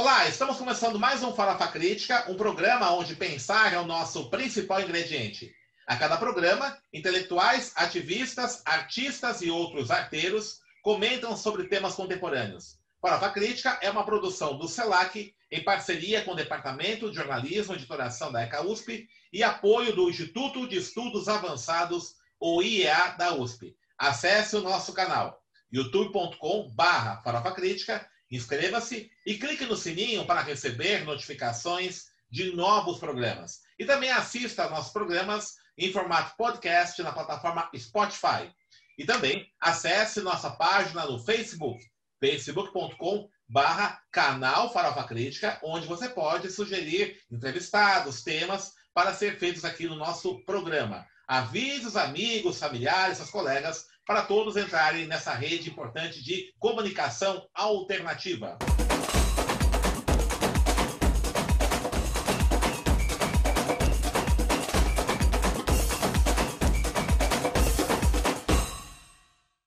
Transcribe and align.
Olá, 0.00 0.28
estamos 0.28 0.56
começando 0.56 0.96
mais 0.96 1.24
um 1.24 1.34
Farofa 1.34 1.66
Crítica, 1.66 2.30
um 2.30 2.36
programa 2.36 2.92
onde 2.92 3.16
pensar 3.16 3.72
é 3.72 3.80
o 3.80 3.84
nosso 3.84 4.30
principal 4.30 4.80
ingrediente. 4.80 5.52
A 5.88 5.96
cada 5.96 6.16
programa, 6.16 6.78
intelectuais, 6.94 7.72
ativistas, 7.74 8.62
artistas 8.64 9.42
e 9.42 9.50
outros 9.50 9.90
arteiros 9.90 10.60
comentam 10.84 11.36
sobre 11.36 11.64
temas 11.64 11.96
contemporâneos. 11.96 12.78
Farofa 13.02 13.28
Crítica 13.30 13.76
é 13.82 13.90
uma 13.90 14.04
produção 14.04 14.56
do 14.56 14.68
CELAC 14.68 15.34
em 15.50 15.64
parceria 15.64 16.22
com 16.22 16.30
o 16.30 16.36
Departamento 16.36 17.10
de 17.10 17.16
Jornalismo 17.16 17.74
e 17.74 17.76
Editoração 17.76 18.30
da 18.30 18.42
ECA 18.42 18.64
USP 18.64 19.08
e 19.32 19.42
apoio 19.42 19.96
do 19.96 20.08
Instituto 20.08 20.68
de 20.68 20.76
Estudos 20.76 21.26
Avançados, 21.26 22.14
ou 22.38 22.62
IEA, 22.62 23.16
da 23.18 23.34
USP. 23.34 23.76
Acesse 23.98 24.54
o 24.54 24.62
nosso 24.62 24.92
canal 24.92 25.42
youtube.com/barra 25.72 27.20
Inscreva-se 28.30 29.10
e 29.24 29.38
clique 29.38 29.64
no 29.64 29.76
sininho 29.76 30.26
para 30.26 30.42
receber 30.42 31.04
notificações 31.04 32.06
de 32.30 32.54
novos 32.54 32.98
programas. 32.98 33.60
E 33.78 33.84
também 33.84 34.10
assista 34.10 34.64
a 34.64 34.70
nossos 34.70 34.92
programas 34.92 35.54
em 35.76 35.92
formato 35.92 36.36
podcast 36.36 37.02
na 37.02 37.12
plataforma 37.12 37.70
Spotify. 37.76 38.52
E 38.98 39.04
também 39.04 39.46
acesse 39.60 40.20
nossa 40.20 40.50
página 40.50 41.06
no 41.06 41.18
Facebook, 41.24 41.82
facebook.com 42.20 43.28
barra 43.48 44.02
canal 44.12 44.72
Farofa 44.72 45.04
Crítica, 45.04 45.58
onde 45.62 45.86
você 45.86 46.08
pode 46.08 46.50
sugerir 46.50 47.18
entrevistados, 47.30 48.22
temas 48.22 48.74
para 48.92 49.14
ser 49.14 49.38
feitos 49.38 49.64
aqui 49.64 49.86
no 49.86 49.96
nosso 49.96 50.44
programa. 50.44 51.06
Avise 51.26 51.86
os 51.86 51.96
amigos, 51.96 52.58
familiares, 52.58 53.18
seus 53.18 53.30
colegas 53.30 53.86
para 54.08 54.22
todos 54.22 54.56
entrarem 54.56 55.06
nessa 55.06 55.34
rede 55.34 55.68
importante 55.68 56.24
de 56.24 56.54
comunicação 56.58 57.46
alternativa. 57.52 58.56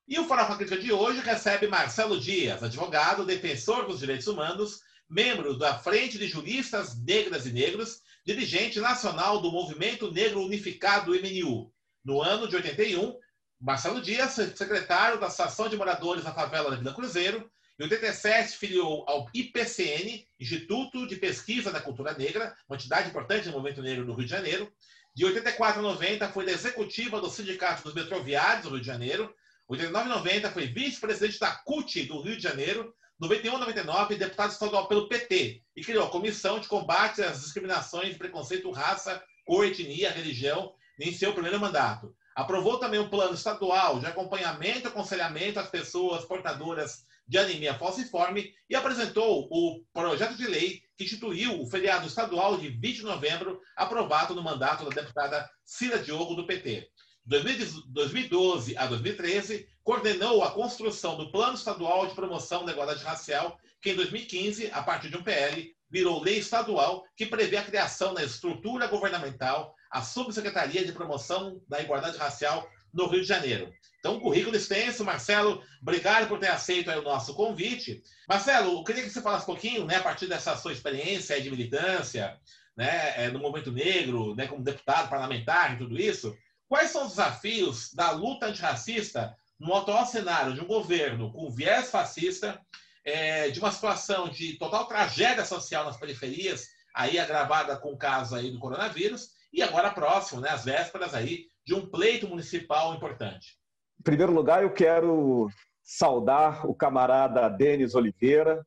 E 0.07 0.17
o 0.17 0.25
Farofa 0.25 0.55
Crítica 0.55 0.81
de 0.81 0.91
hoje 0.91 1.19
recebe 1.19 1.67
Marcelo 1.67 2.19
Dias, 2.19 2.63
advogado, 2.63 3.23
defensor 3.23 3.85
dos 3.85 3.99
direitos 3.99 4.25
humanos, 4.25 4.81
membro 5.07 5.55
da 5.55 5.77
Frente 5.77 6.17
de 6.17 6.27
Juristas 6.27 6.99
Negras 6.99 7.45
e 7.45 7.53
Negros, 7.53 8.01
dirigente 8.25 8.79
nacional 8.79 9.39
do 9.39 9.51
Movimento 9.51 10.11
Negro 10.11 10.43
Unificado 10.43 11.11
MNU. 11.11 11.71
No 12.03 12.23
ano 12.23 12.47
de 12.47 12.55
81, 12.55 13.15
Marcelo 13.61 14.01
Dias, 14.01 14.31
secretário 14.31 15.19
da 15.19 15.27
Associação 15.27 15.69
de 15.69 15.77
Moradores 15.77 16.23
da 16.23 16.33
Favela 16.33 16.71
da 16.71 16.77
Vila 16.77 16.95
Cruzeiro. 16.95 17.47
Em 17.79 17.83
87, 17.83 18.57
filiou 18.57 19.05
ao 19.07 19.29
IPCN, 19.35 20.27
Instituto 20.39 21.05
de 21.05 21.15
Pesquisa 21.15 21.71
da 21.71 21.79
Cultura 21.79 22.15
Negra, 22.15 22.55
uma 22.67 22.75
entidade 22.75 23.09
importante 23.09 23.45
do 23.45 23.51
movimento 23.51 23.83
negro 23.83 24.03
do 24.03 24.15
Rio 24.15 24.25
de 24.25 24.31
Janeiro. 24.31 24.73
De 25.13 25.25
84 25.25 25.79
a 25.79 25.83
90, 25.83 26.29
foi 26.29 26.43
da 26.43 26.51
executiva 26.51 27.21
do 27.21 27.29
Sindicato 27.29 27.83
dos 27.83 27.93
Metroviários 27.93 28.63
do 28.63 28.71
Rio 28.71 28.81
de 28.81 28.87
Janeiro. 28.87 29.31
89 29.67 30.09
a 30.09 30.15
90, 30.15 30.51
foi 30.51 30.65
vice-presidente 30.65 31.39
da 31.39 31.51
CUT 31.51 32.03
do 32.05 32.19
Rio 32.19 32.37
de 32.37 32.41
Janeiro. 32.41 32.91
91 33.19 33.57
a 33.57 33.59
99, 33.59 34.15
deputado 34.15 34.51
estadual 34.53 34.87
pelo 34.87 35.07
PT. 35.07 35.61
E 35.75 35.83
criou 35.83 36.07
a 36.07 36.09
Comissão 36.09 36.59
de 36.59 36.67
Combate 36.67 37.21
às 37.21 37.41
Discriminações 37.41 38.09
de 38.09 38.17
Preconceito, 38.17 38.71
Raça, 38.71 39.23
Cor, 39.45 39.65
Etnia, 39.65 40.09
Religião, 40.09 40.73
em 40.99 41.13
seu 41.13 41.31
primeiro 41.31 41.59
mandato. 41.59 42.11
Aprovou 42.35 42.79
também 42.79 42.99
um 42.99 43.09
plano 43.09 43.33
estadual 43.33 43.99
de 43.99 44.05
acompanhamento 44.05 44.87
e 44.87 44.87
aconselhamento 44.87 45.59
às 45.59 45.69
pessoas 45.69 46.25
portadoras 46.25 47.05
de 47.27 47.37
anemia 47.37 47.77
falciforme 47.77 48.53
e 48.69 48.75
apresentou 48.75 49.47
o 49.49 49.83
projeto 49.93 50.35
de 50.35 50.47
lei 50.47 50.81
que 50.97 51.03
instituiu 51.03 51.61
o 51.61 51.65
feriado 51.65 52.07
estadual 52.07 52.57
de 52.57 52.69
20 52.69 52.97
de 52.97 53.03
novembro, 53.03 53.59
aprovado 53.75 54.35
no 54.35 54.43
mandato 54.43 54.83
da 54.83 55.01
deputada 55.01 55.49
Cira 55.63 55.99
Diogo, 55.99 56.35
do 56.35 56.45
PT. 56.45 56.89
De 57.23 57.39
2012 57.87 58.75
a 58.77 58.85
2013, 58.87 59.67
coordenou 59.83 60.43
a 60.43 60.51
construção 60.51 61.17
do 61.17 61.31
Plano 61.31 61.53
Estadual 61.53 62.07
de 62.07 62.15
Promoção 62.15 62.65
da 62.65 62.71
Igualdade 62.71 63.03
Racial, 63.03 63.57
que 63.81 63.91
em 63.91 63.95
2015, 63.95 64.71
a 64.71 64.81
partir 64.81 65.09
de 65.09 65.17
um 65.17 65.23
PL, 65.23 65.73
virou 65.89 66.21
lei 66.21 66.39
estadual 66.39 67.05
que 67.15 67.25
prevê 67.25 67.57
a 67.57 67.63
criação 67.63 68.13
da 68.13 68.23
estrutura 68.23 68.87
governamental 68.87 69.75
a 69.91 70.01
Subsecretaria 70.01 70.85
de 70.85 70.91
Promoção 70.93 71.61
da 71.67 71.81
Igualdade 71.81 72.17
Racial 72.17 72.67
no 72.93 73.07
Rio 73.07 73.21
de 73.21 73.27
Janeiro. 73.27 73.71
Então, 73.99 74.19
currículo 74.19 74.55
extenso, 74.55 75.05
Marcelo, 75.05 75.61
obrigado 75.81 76.27
por 76.27 76.39
ter 76.39 76.47
aceito 76.47 76.89
o 76.89 77.01
nosso 77.01 77.33
convite. 77.35 78.01
Marcelo, 78.27 78.79
eu 78.79 78.83
queria 78.83 79.03
que 79.03 79.09
você 79.09 79.21
falasse 79.21 79.43
um 79.43 79.53
pouquinho, 79.53 79.85
né, 79.85 79.97
a 79.97 80.01
partir 80.01 80.27
dessa 80.27 80.55
sua 80.57 80.73
experiência 80.73 81.39
de 81.39 81.51
militância, 81.51 82.37
né, 82.75 83.25
é, 83.25 83.29
no 83.29 83.39
movimento 83.39 83.71
negro, 83.71 84.35
né, 84.35 84.47
como 84.47 84.63
deputado 84.63 85.09
parlamentar 85.09 85.73
e 85.73 85.77
tudo 85.77 85.99
isso, 85.99 86.35
quais 86.67 86.89
são 86.89 87.03
os 87.03 87.11
desafios 87.11 87.93
da 87.93 88.11
luta 88.11 88.47
antirracista 88.47 89.35
no 89.59 89.75
atual 89.75 90.05
cenário 90.05 90.53
de 90.53 90.61
um 90.61 90.65
governo 90.65 91.31
com 91.31 91.51
viés 91.51 91.91
fascista, 91.91 92.59
é, 93.05 93.49
de 93.49 93.59
uma 93.59 93.71
situação 93.71 94.29
de 94.29 94.57
total 94.57 94.87
tragédia 94.87 95.45
social 95.45 95.85
nas 95.85 95.97
periferias, 95.97 96.69
aí 96.95 97.19
agravada 97.19 97.77
com 97.77 97.93
o 97.93 97.97
caso 97.97 98.35
aí 98.35 98.51
do 98.51 98.59
coronavírus, 98.59 99.29
e 99.51 99.61
agora 99.61 99.91
próximo, 99.91 100.41
né, 100.41 100.49
às 100.49 100.65
vésperas 100.65 101.13
aí 101.13 101.47
de 101.65 101.73
um 101.73 101.85
pleito 101.85 102.27
municipal 102.27 102.93
importante. 102.93 103.57
Em 103.99 104.03
primeiro 104.03 104.31
lugar, 104.31 104.63
eu 104.63 104.73
quero 104.73 105.49
saudar 105.83 106.65
o 106.65 106.73
camarada 106.73 107.49
Denis 107.49 107.93
Oliveira, 107.93 108.65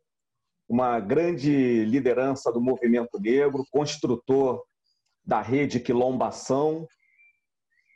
uma 0.69 1.00
grande 1.00 1.84
liderança 1.84 2.53
do 2.53 2.61
movimento 2.61 3.19
negro, 3.19 3.67
construtor 3.71 4.62
da 5.25 5.41
rede 5.41 5.81
Quilombação. 5.81 6.87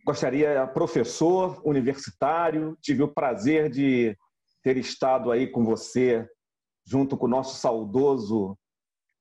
Gostaria, 0.04 0.66
professor 0.66 1.60
universitário, 1.64 2.76
tive 2.80 3.02
o 3.02 3.12
prazer 3.12 3.70
de 3.70 4.16
ter 4.62 4.76
estado 4.76 5.30
aí 5.30 5.46
com 5.46 5.64
você, 5.64 6.26
junto 6.84 7.16
com 7.16 7.26
o 7.26 7.30
nosso 7.30 7.60
saudoso 7.60 8.58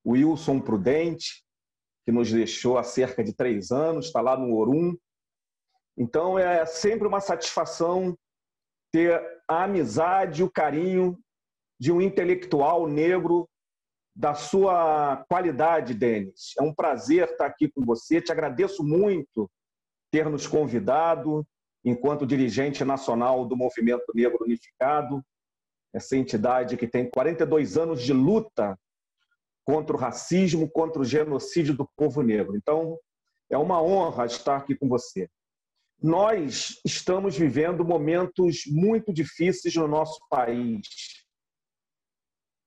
Wilson 0.06 0.60
Prudente, 0.60 1.44
que 2.08 2.12
nos 2.14 2.32
deixou 2.32 2.78
há 2.78 2.84
cerca 2.86 3.22
de 3.22 3.34
três 3.34 3.70
anos, 3.70 4.06
está 4.06 4.22
lá 4.22 4.38
no 4.38 4.56
Orum. 4.56 4.96
Então 5.98 6.40
é 6.40 6.66
sempre 6.66 7.06
uma 7.06 7.20
satisfação 7.20 8.18
ter 8.94 9.22
a 9.46 9.66
amizade 9.66 10.40
e 10.40 10.44
o 10.46 10.50
carinho 10.50 11.20
de 11.78 11.92
um 11.92 12.02
intelectual 12.02 12.88
negro 12.88 13.46
da 14.16 14.34
sua 14.34 15.26
qualidade, 15.28 15.94
Denis. 15.94 16.54
É 16.58 16.64
um 16.64 16.74
prazer 16.74 17.28
estar 17.28 17.46
aqui 17.46 17.68
com 17.68 17.84
você. 17.84 18.22
Te 18.22 18.32
agradeço 18.32 18.86
muito 18.86 19.52
ter 20.10 20.30
nos 20.30 20.48
convidado 20.48 21.46
enquanto 21.84 22.26
dirigente 22.26 22.86
nacional 22.86 23.46
do 23.46 23.58
Movimento 23.58 24.06
Negro 24.16 24.46
Unificado, 24.46 25.22
essa 25.94 26.16
entidade 26.16 26.78
que 26.78 26.88
tem 26.88 27.10
42 27.10 27.78
anos 27.78 28.02
de 28.02 28.14
luta 28.14 28.80
contra 29.68 29.98
o 29.98 30.00
racismo, 30.00 30.70
contra 30.70 31.02
o 31.02 31.06
genocídio 31.06 31.76
do 31.76 31.86
povo 31.98 32.22
negro. 32.22 32.56
Então, 32.56 32.98
é 33.50 33.58
uma 33.58 33.82
honra 33.82 34.26
estar 34.26 34.56
aqui 34.56 34.74
com 34.74 34.88
você. 34.88 35.30
Nós 36.02 36.80
estamos 36.86 37.38
vivendo 37.38 37.84
momentos 37.84 38.62
muito 38.66 39.12
difíceis 39.12 39.76
no 39.76 39.86
nosso 39.86 40.26
país. 40.30 40.88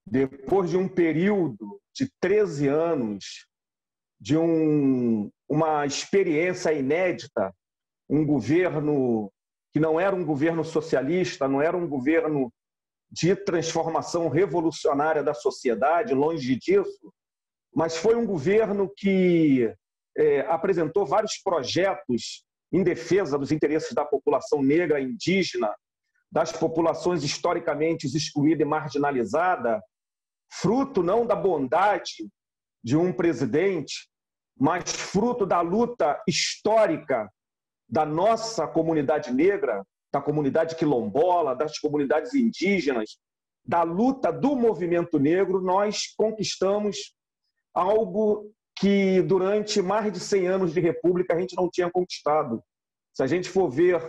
Depois 0.07 0.69
de 0.69 0.77
um 0.77 0.87
período 0.87 1.81
de 1.95 2.07
13 2.21 2.69
anos, 2.69 3.47
de 4.21 4.37
um, 4.37 5.31
uma 5.49 5.87
experiência 5.87 6.71
inédita, 6.71 7.55
um 8.11 8.27
governo 8.27 9.33
que 9.73 9.81
não 9.81 9.99
era 9.99 10.15
um 10.15 10.25
governo 10.25 10.65
socialista, 10.65 11.49
não 11.49 11.63
era 11.63 11.79
um 11.79 11.89
governo 11.89 12.53
de 13.11 13.35
transformação 13.35 14.29
revolucionária 14.29 15.23
da 15.23 15.35
sociedade, 15.35 16.15
longe 16.15 16.57
disso, 16.57 17.13
mas 17.75 17.97
foi 17.97 18.15
um 18.15 18.27
governo 18.27 18.89
que 18.97 19.73
é, 20.17 20.41
apresentou 20.43 21.05
vários 21.05 21.39
projetos 21.39 22.45
em 22.73 22.83
defesa 22.85 23.37
dos 23.37 23.51
interesses 23.51 23.93
da 23.93 24.05
população 24.05 24.63
negra, 24.63 25.01
indígena, 25.01 25.75
das 26.31 26.53
populações 26.53 27.25
historicamente 27.25 28.07
excluída 28.07 28.63
e 28.63 28.67
marginalizada, 28.67 29.83
fruto 30.53 31.03
não 31.03 31.27
da 31.27 31.35
bondade 31.35 32.29
de 32.83 32.97
um 32.97 33.13
presidente, 33.13 34.09
mas 34.57 34.93
fruto 34.93 35.45
da 35.45 35.61
luta 35.61 36.23
histórica 36.29 37.29
da 37.89 38.07
nossa 38.07 38.69
comunidade 38.69 39.33
negra, 39.33 39.85
da 40.13 40.21
comunidade 40.21 40.77
quilombola, 40.77 41.55
das 41.55 41.79
comunidades 41.79 42.35
indígenas, 42.35 43.19
da 43.65 43.83
luta 43.83 44.33
do 44.33 44.57
movimento 44.57 45.19
negro, 45.19 45.61
nós 45.61 46.13
conquistamos 46.17 47.15
algo 47.75 48.51
que 48.77 49.23
durante 49.23 49.81
mais 49.83 50.13
de 50.13 50.19
100 50.19 50.49
anos 50.49 50.75
de 50.75 50.81
república 50.81 51.35
a 51.35 51.41
gente 51.41 51.55
não 51.55 51.69
tinha 51.71 51.91
conquistado. 51.91 52.63
Se 53.15 53.23
a 53.23 53.27
gente 53.27 53.49
for 53.49 53.69
ver 53.69 54.01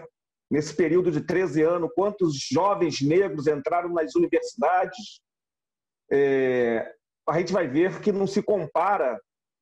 nesse 0.50 0.74
período 0.76 1.12
de 1.12 1.22
13 1.22 1.62
anos 1.62 1.92
quantos 1.94 2.38
jovens 2.38 3.02
negros 3.02 3.48
entraram 3.48 3.90
nas 3.90 4.16
universidades, 4.16 5.22
é, 6.12 6.94
a 7.28 7.38
gente 7.40 7.54
vai 7.54 7.68
ver 7.68 8.02
que 8.02 8.12
não 8.12 8.26
se 8.26 8.42
compara 8.42 9.20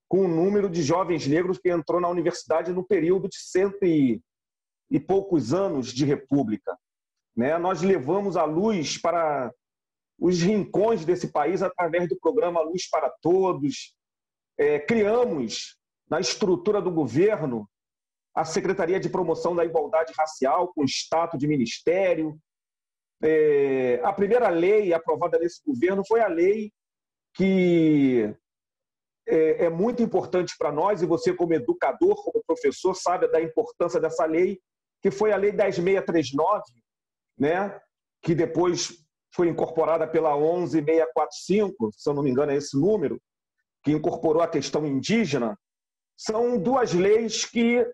com 0.08 0.26
o 0.26 0.28
número 0.28 0.70
de 0.70 0.82
jovens 0.82 1.28
negros 1.28 1.60
que 1.60 1.70
entrou 1.70 2.02
na 2.02 2.10
universidade 2.10 2.72
no 2.72 2.84
período 2.84 3.30
de 3.30 3.38
cento 3.38 3.84
e, 3.84 4.20
e 4.90 5.00
poucos 5.00 5.54
anos 5.54 5.94
de 5.94 6.06
república. 6.06 6.78
Né? 7.36 7.58
Nós 7.58 7.82
levamos 7.82 8.36
a 8.36 8.44
luz 8.44 8.98
para 9.00 9.54
os 10.20 10.42
rincões 10.42 11.06
desse 11.06 11.32
país 11.32 11.62
através 11.62 12.10
do 12.10 12.20
programa 12.20 12.62
Luz 12.62 12.90
para 12.90 13.10
Todos. 13.22 13.96
É, 14.58 14.80
criamos 14.80 15.78
na 16.10 16.20
estrutura 16.20 16.82
do 16.82 16.92
governo 16.92 17.70
a 18.36 18.44
Secretaria 18.44 19.00
de 19.00 19.10
Promoção 19.10 19.56
da 19.56 19.66
Igualdade 19.66 20.14
Racial, 20.18 20.72
com 20.74 20.84
status 20.84 21.40
de 21.40 21.48
ministério. 21.48 22.38
É, 23.22 24.02
a 24.04 24.14
primeira 24.14 24.50
lei 24.50 24.94
aprovada 24.94 25.38
nesse 25.40 25.62
governo 25.66 26.04
foi 26.06 26.22
a 26.22 26.28
lei 26.28 26.72
que 27.34 28.34
é, 29.28 29.66
é 29.66 29.70
muito 29.70 30.02
importante 30.02 30.56
para 30.58 30.72
nós, 30.72 31.02
e 31.02 31.06
você, 31.06 31.34
como 31.34 31.54
educador, 31.54 32.16
como 32.24 32.44
professor, 32.46 32.96
sabe 32.96 33.28
da 33.28 33.42
importância 33.42 34.00
dessa 34.00 34.26
lei, 34.26 34.60
que 35.02 35.12
foi 35.12 35.32
a 35.32 35.38
Lei 35.38 35.52
10639, 35.52 36.64
né? 37.38 37.80
que 38.22 38.36
depois 38.36 39.06
foi 39.34 39.48
incorporada 39.48 40.08
pela 40.08 40.36
11645, 40.36 41.92
se 41.94 42.10
eu 42.10 42.14
não 42.14 42.24
me 42.24 42.32
engano 42.32 42.52
é 42.52 42.56
esse 42.56 42.78
número, 42.78 43.22
que 43.84 43.92
incorporou 43.92 44.42
a 44.42 44.48
questão 44.48 44.86
indígena, 44.86 45.58
são 46.18 46.58
duas 46.58 46.94
leis 46.94 47.46
que 47.46 47.86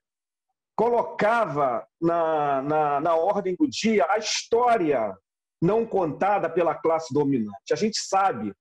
colocava 0.75 1.87
na, 2.01 2.61
na, 2.61 2.99
na 2.99 3.15
ordem 3.15 3.55
do 3.55 3.67
dia 3.67 4.05
a 4.09 4.17
história 4.17 5.15
não 5.61 5.85
contada 5.85 6.49
pela 6.49 6.75
classe 6.75 7.13
dominante. 7.13 7.71
A 7.71 7.75
gente 7.75 7.97
sabe, 7.99 8.53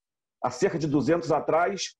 há 0.42 0.50
cerca 0.50 0.78
de 0.78 0.86
200 0.86 1.32
atrás, 1.32 1.94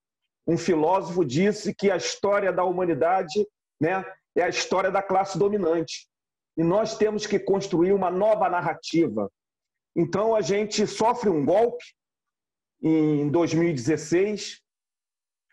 um 0.46 0.56
filósofo 0.58 1.24
disse 1.24 1.74
que 1.74 1.90
a 1.90 1.96
história 1.96 2.52
da 2.52 2.64
humanidade 2.64 3.46
né, 3.80 4.04
é 4.36 4.42
a 4.42 4.48
história 4.48 4.90
da 4.90 5.02
classe 5.02 5.38
dominante. 5.38 6.06
E 6.56 6.62
nós 6.62 6.96
temos 6.96 7.26
que 7.26 7.38
construir 7.38 7.92
uma 7.92 8.10
nova 8.10 8.48
narrativa. 8.48 9.30
Então, 9.96 10.34
a 10.34 10.40
gente 10.40 10.86
sofre 10.86 11.28
um 11.28 11.44
golpe 11.44 11.84
em 12.82 13.28
2016. 13.30 14.60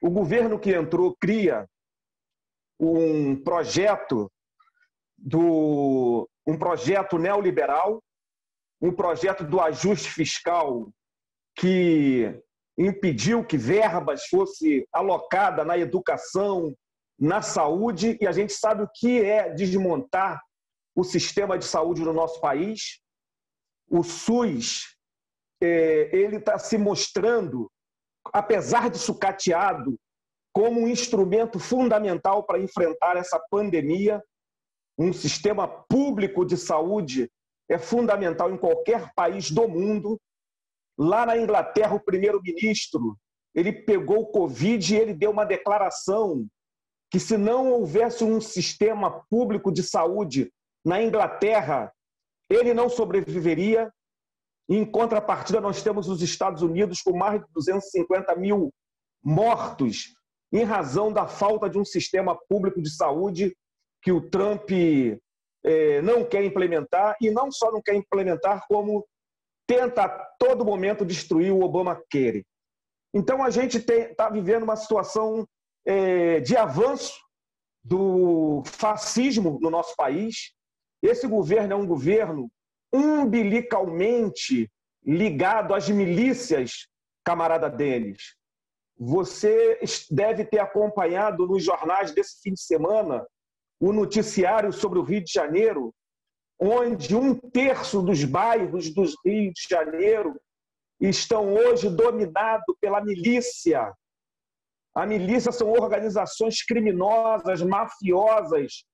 O 0.02 0.10
governo 0.10 0.60
que 0.60 0.72
entrou 0.74 1.16
cria 1.20 1.68
um 2.80 3.36
projeto 3.36 4.32
do 5.18 6.28
um 6.46 6.58
projeto 6.58 7.20
neoliberal, 7.20 8.02
um 8.82 8.92
projeto 8.92 9.44
do 9.44 9.62
ajuste 9.62 10.10
fiscal 10.10 10.92
que 11.56 12.42
impediu 12.78 13.46
que 13.46 13.58
verbas 13.58 14.26
fosse 14.26 14.88
alocada 14.92 15.64
na 15.64 15.78
educação, 15.78 16.76
na 17.20 17.42
saúde, 17.44 18.18
e 18.20 18.26
a 18.26 18.32
gente 18.32 18.54
sabe 18.54 18.82
o 18.82 18.90
que 18.92 19.24
é 19.24 19.54
desmontar 19.54 20.42
o 20.96 21.04
sistema 21.04 21.58
de 21.58 21.66
saúde 21.66 22.02
no 22.02 22.14
nosso 22.14 22.40
país. 22.40 23.00
O 23.90 24.04
SUS 24.04 24.96
é, 25.62 26.16
ele 26.16 26.38
está 26.38 26.58
se 26.58 26.78
mostrando, 26.78 27.72
apesar 28.34 28.90
de 28.90 28.98
sucateado, 28.98 29.98
como 30.54 30.82
um 30.82 30.88
instrumento 30.88 31.60
fundamental 31.60 32.44
para 32.44 32.60
enfrentar 32.60 33.18
essa 33.18 33.40
pandemia. 33.50 34.22
Um 34.98 35.14
sistema 35.14 35.68
público 35.68 36.46
de 36.46 36.58
saúde 36.58 37.32
é 37.70 37.78
fundamental 37.78 38.52
em 38.52 38.58
qualquer 38.58 39.14
país 39.16 39.50
do 39.50 39.68
mundo. 39.68 40.20
Lá 40.98 41.26
na 41.26 41.38
Inglaterra, 41.38 41.96
o 41.96 42.04
primeiro-ministro 42.04 43.18
ele 43.54 43.72
pegou 43.72 44.22
o 44.22 44.28
Covid 44.28 44.94
e 44.94 44.98
ele 44.98 45.14
deu 45.14 45.32
uma 45.32 45.46
declaração 45.46 46.48
que 47.10 47.20
se 47.20 47.38
não 47.38 47.72
houvesse 47.72 48.24
um 48.24 48.40
sistema 48.40 49.22
público 49.30 49.72
de 49.72 49.84
saúde 49.84 50.52
na 50.84 51.02
Inglaterra, 51.02 51.92
ele 52.50 52.74
não 52.74 52.90
sobreviveria. 52.90 53.92
Em 54.70 54.86
contrapartida, 54.86 55.60
nós 55.62 55.82
temos 55.84 56.08
os 56.08 56.22
Estados 56.22 56.62
Unidos 56.62 57.02
com 57.02 57.16
mais 57.16 57.42
de 57.42 57.48
250 57.54 58.36
mil 58.36 58.74
mortos 59.24 60.14
em 60.52 60.64
razão 60.64 61.14
da 61.14 61.28
falta 61.28 61.70
de 61.70 61.78
um 61.78 61.86
sistema 61.86 62.38
público 62.50 62.82
de 62.82 62.94
saúde 62.94 63.56
que 64.02 64.12
o 64.12 64.30
Trump 64.30 64.70
é, 65.64 66.02
não 66.02 66.26
quer 66.26 66.44
implementar, 66.44 67.16
e 67.22 67.30
não 67.30 67.52
só 67.52 67.72
não 67.72 67.82
quer 67.82 67.96
implementar, 67.96 68.66
como 68.68 69.06
tenta 69.68 70.04
a 70.04 70.10
todo 70.40 70.66
momento 70.66 71.06
destruir 71.06 71.52
o 71.52 71.62
Obamacare. 71.62 72.46
Então, 73.14 73.44
a 73.44 73.50
gente 73.50 73.78
está 73.78 74.30
vivendo 74.30 74.64
uma 74.64 74.76
situação 74.76 75.48
é, 75.86 76.40
de 76.40 76.58
avanço 76.58 77.14
do 77.84 78.64
fascismo 78.66 79.60
no 79.62 79.70
nosso 79.70 79.96
país. 79.96 80.54
Esse 81.02 81.28
governo 81.28 81.74
é 81.74 81.76
um 81.76 81.86
governo 81.86 82.52
umbilicalmente 82.94 84.70
ligado 85.04 85.74
às 85.74 85.90
milícias, 85.90 86.88
camarada 87.24 87.70
Denis. 87.70 88.36
Você 88.98 89.80
deve 90.12 90.46
ter 90.46 90.60
acompanhado 90.60 91.48
nos 91.48 91.64
jornais 91.64 92.14
desse 92.14 92.40
fim 92.42 92.54
de 92.54 92.62
semana 92.62 93.26
o 93.80 93.92
noticiário 93.92 94.72
sobre 94.72 95.00
o 95.00 95.04
Rio 95.04 95.24
de 95.24 95.32
Janeiro, 95.32 95.92
onde 96.60 97.16
um 97.16 97.34
terço 97.34 98.02
dos 98.04 98.24
bairros 98.24 98.94
do 98.94 99.04
Rio 99.26 99.52
de 99.52 99.68
Janeiro 99.68 100.40
estão 101.00 101.56
hoje 101.56 101.90
dominados 101.90 102.76
pela 102.80 103.04
milícia. 103.04 103.92
A 104.94 105.08
milícia 105.08 105.52
são 105.52 105.72
organizações 105.72 106.64
criminosas, 106.64 107.64
mafiosas, 107.64 108.86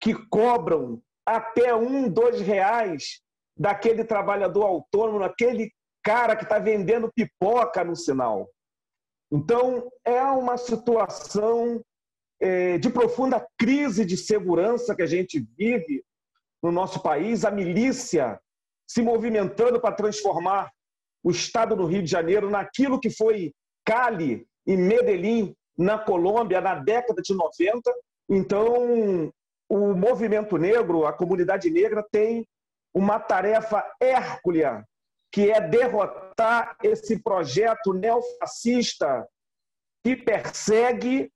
que 0.00 0.14
cobram 0.28 1.02
até 1.26 1.74
um, 1.74 2.08
dois 2.08 2.40
reais 2.40 3.20
daquele 3.56 4.04
trabalhador 4.04 4.64
autônomo, 4.64 5.20
daquele 5.20 5.72
cara 6.02 6.34
que 6.34 6.44
está 6.44 6.58
vendendo 6.58 7.12
pipoca 7.14 7.84
no 7.84 7.94
sinal. 7.94 8.48
Então, 9.30 9.90
é 10.04 10.22
uma 10.22 10.56
situação 10.56 11.82
é, 12.40 12.76
de 12.78 12.90
profunda 12.90 13.46
crise 13.58 14.04
de 14.04 14.16
segurança 14.16 14.94
que 14.94 15.02
a 15.02 15.06
gente 15.06 15.44
vive 15.56 16.04
no 16.62 16.70
nosso 16.70 17.00
país, 17.00 17.44
a 17.44 17.50
milícia 17.50 18.40
se 18.86 19.00
movimentando 19.00 19.80
para 19.80 19.94
transformar 19.94 20.70
o 21.24 21.30
estado 21.30 21.74
do 21.74 21.86
Rio 21.86 22.02
de 22.02 22.10
Janeiro 22.10 22.50
naquilo 22.50 23.00
que 23.00 23.10
foi 23.10 23.54
Cali 23.84 24.46
e 24.66 24.76
Medellín 24.76 25.54
na 25.78 25.98
Colômbia 25.98 26.60
na 26.60 26.74
década 26.74 27.22
de 27.22 27.34
90. 27.34 27.80
Então, 28.28 29.32
o 29.72 29.96
movimento 29.96 30.58
negro, 30.58 31.06
a 31.06 31.14
comunidade 31.14 31.70
negra, 31.70 32.06
tem 32.12 32.46
uma 32.92 33.18
tarefa 33.18 33.82
hércula 33.98 34.86
que 35.32 35.50
é 35.50 35.58
derrotar 35.66 36.76
esse 36.82 37.22
projeto 37.22 37.94
neofascista 37.94 39.26
que 40.04 40.14
persegue, 40.14 41.32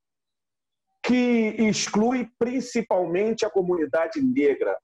que 1.02 1.56
exclui 1.60 2.30
principalmente 2.38 3.46
a 3.46 3.50
comunidade 3.50 4.20
negra. 4.20 4.76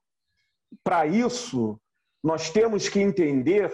Para 0.83 1.05
isso, 1.05 1.79
nós 2.25 2.49
temos 2.49 2.89
que 2.89 3.01
entender, 3.01 3.71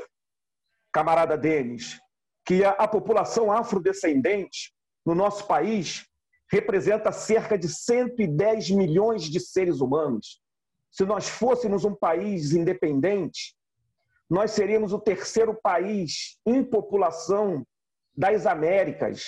camarada 0.92 1.38
Denis, 1.38 2.00
que 2.44 2.64
a, 2.64 2.88
população 2.88 3.52
afrodescendente 3.52 4.74
no 5.06 5.14
nosso 5.14 5.46
país 5.46 6.04
representa 6.50 7.12
cerca 7.12 7.58
de 7.58 7.68
110 7.68 8.70
milhões 8.70 9.24
de 9.24 9.38
seres 9.38 9.80
humanos. 9.80 10.40
Se 10.90 11.04
nós 11.04 11.28
fôssemos 11.28 11.84
um 11.84 11.94
país 11.94 12.52
independente, 12.52 13.54
nós 14.28 14.52
seríamos 14.52 14.92
o 14.92 14.98
terceiro 14.98 15.54
país 15.54 16.38
em 16.46 16.62
população 16.62 17.66
das 18.16 18.46
Américas. 18.46 19.24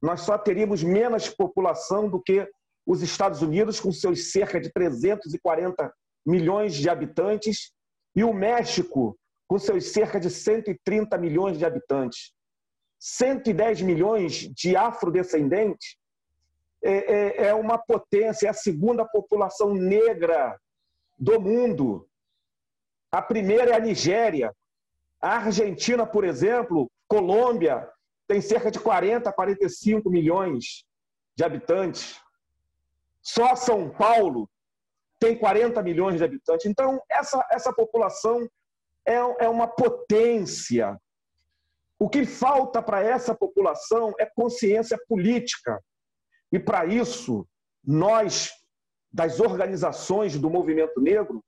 Nós 0.00 0.20
só 0.20 0.38
teríamos 0.38 0.82
menos 0.82 1.28
população 1.28 2.08
do 2.08 2.22
que 2.22 2.48
os 2.86 3.02
Estados 3.02 3.42
Unidos, 3.42 3.80
com 3.80 3.92
seus 3.92 4.30
cerca 4.30 4.60
de 4.60 4.70
340 4.72 5.92
milhões 6.24 6.74
de 6.74 6.88
habitantes, 6.88 7.72
e 8.14 8.24
o 8.24 8.32
México, 8.32 9.18
com 9.46 9.58
seus 9.58 9.92
cerca 9.92 10.18
de 10.18 10.30
130 10.30 11.16
milhões 11.18 11.58
de 11.58 11.64
habitantes. 11.64 12.32
110 12.98 13.82
milhões 13.82 14.48
de 14.54 14.76
afrodescendentes 14.76 15.96
é, 16.82 16.92
é, 16.92 17.46
é 17.48 17.54
uma 17.54 17.78
potência, 17.78 18.46
é 18.46 18.50
a 18.50 18.54
segunda 18.54 19.04
população 19.04 19.74
negra 19.74 20.58
do 21.18 21.40
mundo. 21.40 22.08
A 23.10 23.20
primeira 23.20 23.72
é 23.72 23.74
a 23.74 23.80
Nigéria. 23.80 24.54
A 25.20 25.36
Argentina, 25.36 26.06
por 26.06 26.24
exemplo, 26.24 26.90
Colômbia, 27.08 27.88
tem 28.28 28.40
cerca 28.40 28.70
de 28.70 28.78
40, 28.78 29.32
45 29.32 30.10
milhões 30.10 30.84
de 31.34 31.44
habitantes. 31.44 32.20
Só 33.22 33.56
São 33.56 33.90
Paulo 33.90 34.48
tem 35.18 35.36
40 35.36 35.82
milhões 35.82 36.18
de 36.18 36.24
habitantes. 36.24 36.66
Então, 36.66 37.02
essa, 37.10 37.44
essa 37.50 37.72
população 37.72 38.48
é, 39.06 39.14
é 39.14 39.48
uma 39.48 39.66
potência. 39.66 40.96
O 41.98 42.08
que 42.08 42.24
falta 42.24 42.80
para 42.80 43.02
essa 43.02 43.34
população 43.34 44.14
é 44.18 44.26
consciência 44.26 44.96
política. 45.08 45.82
E 46.52 46.58
para 46.58 46.86
isso, 46.86 47.46
nós, 47.84 48.50
das 49.12 49.40
organizações 49.40 50.38
do 50.38 50.50
movimento 50.50 51.00
negro, 51.00 51.42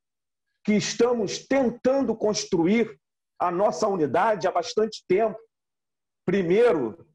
que 0.63 0.73
estamos 0.73 1.39
tentando 1.39 2.15
construir 2.15 2.99
a 3.39 3.49
nossa 3.49 3.87
unidade 3.87 4.47
há 4.47 4.51
bastante 4.51 5.03
tempo. 5.07 5.37
Primeiro, 6.25 7.07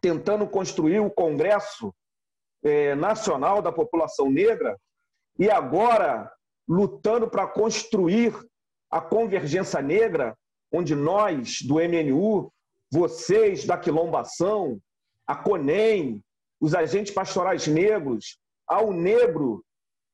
tentando 0.00 0.46
construir 0.46 1.00
o 1.00 1.10
Congresso 1.10 1.94
é, 2.62 2.94
Nacional 2.94 3.62
da 3.62 3.72
População 3.72 4.30
Negra, 4.30 4.78
e 5.38 5.50
agora 5.50 6.30
lutando 6.68 7.28
para 7.28 7.46
construir 7.46 8.34
a 8.90 9.00
Convergência 9.00 9.80
Negra, 9.80 10.36
onde 10.72 10.94
nós, 10.94 11.62
do 11.62 11.76
MNU, 11.76 12.52
vocês 12.90 13.64
da 13.64 13.76
Quilombação, 13.76 14.80
a 15.26 15.36
CONEM, 15.36 16.22
os 16.60 16.74
agentes 16.74 17.12
pastorais 17.12 17.66
negros, 17.66 18.38
ao 18.66 18.92
Negro, 18.92 19.64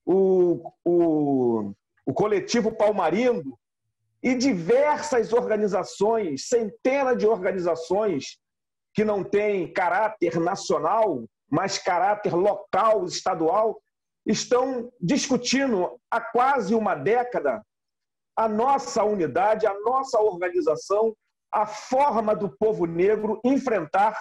o, 0.04 0.72
o, 0.84 1.72
o 2.04 2.12
coletivo 2.12 2.72
Palmarindo 2.72 3.58
e 4.22 4.34
diversas 4.34 5.32
organizações, 5.32 6.46
centenas 6.48 7.18
de 7.18 7.26
organizações 7.26 8.38
que 8.94 9.04
não 9.04 9.24
têm 9.24 9.72
caráter 9.72 10.38
nacional, 10.38 11.24
mas 11.50 11.78
caráter 11.78 12.34
local, 12.34 13.04
estadual, 13.04 13.80
estão 14.26 14.92
discutindo 15.00 15.98
há 16.10 16.20
quase 16.20 16.74
uma 16.74 16.94
década 16.94 17.62
a 18.36 18.48
nossa 18.48 19.04
unidade, 19.04 19.66
a 19.66 19.78
nossa 19.80 20.18
organização, 20.18 21.14
a 21.52 21.66
forma 21.66 22.34
do 22.34 22.48
povo 22.48 22.86
negro 22.86 23.40
enfrentar 23.44 24.16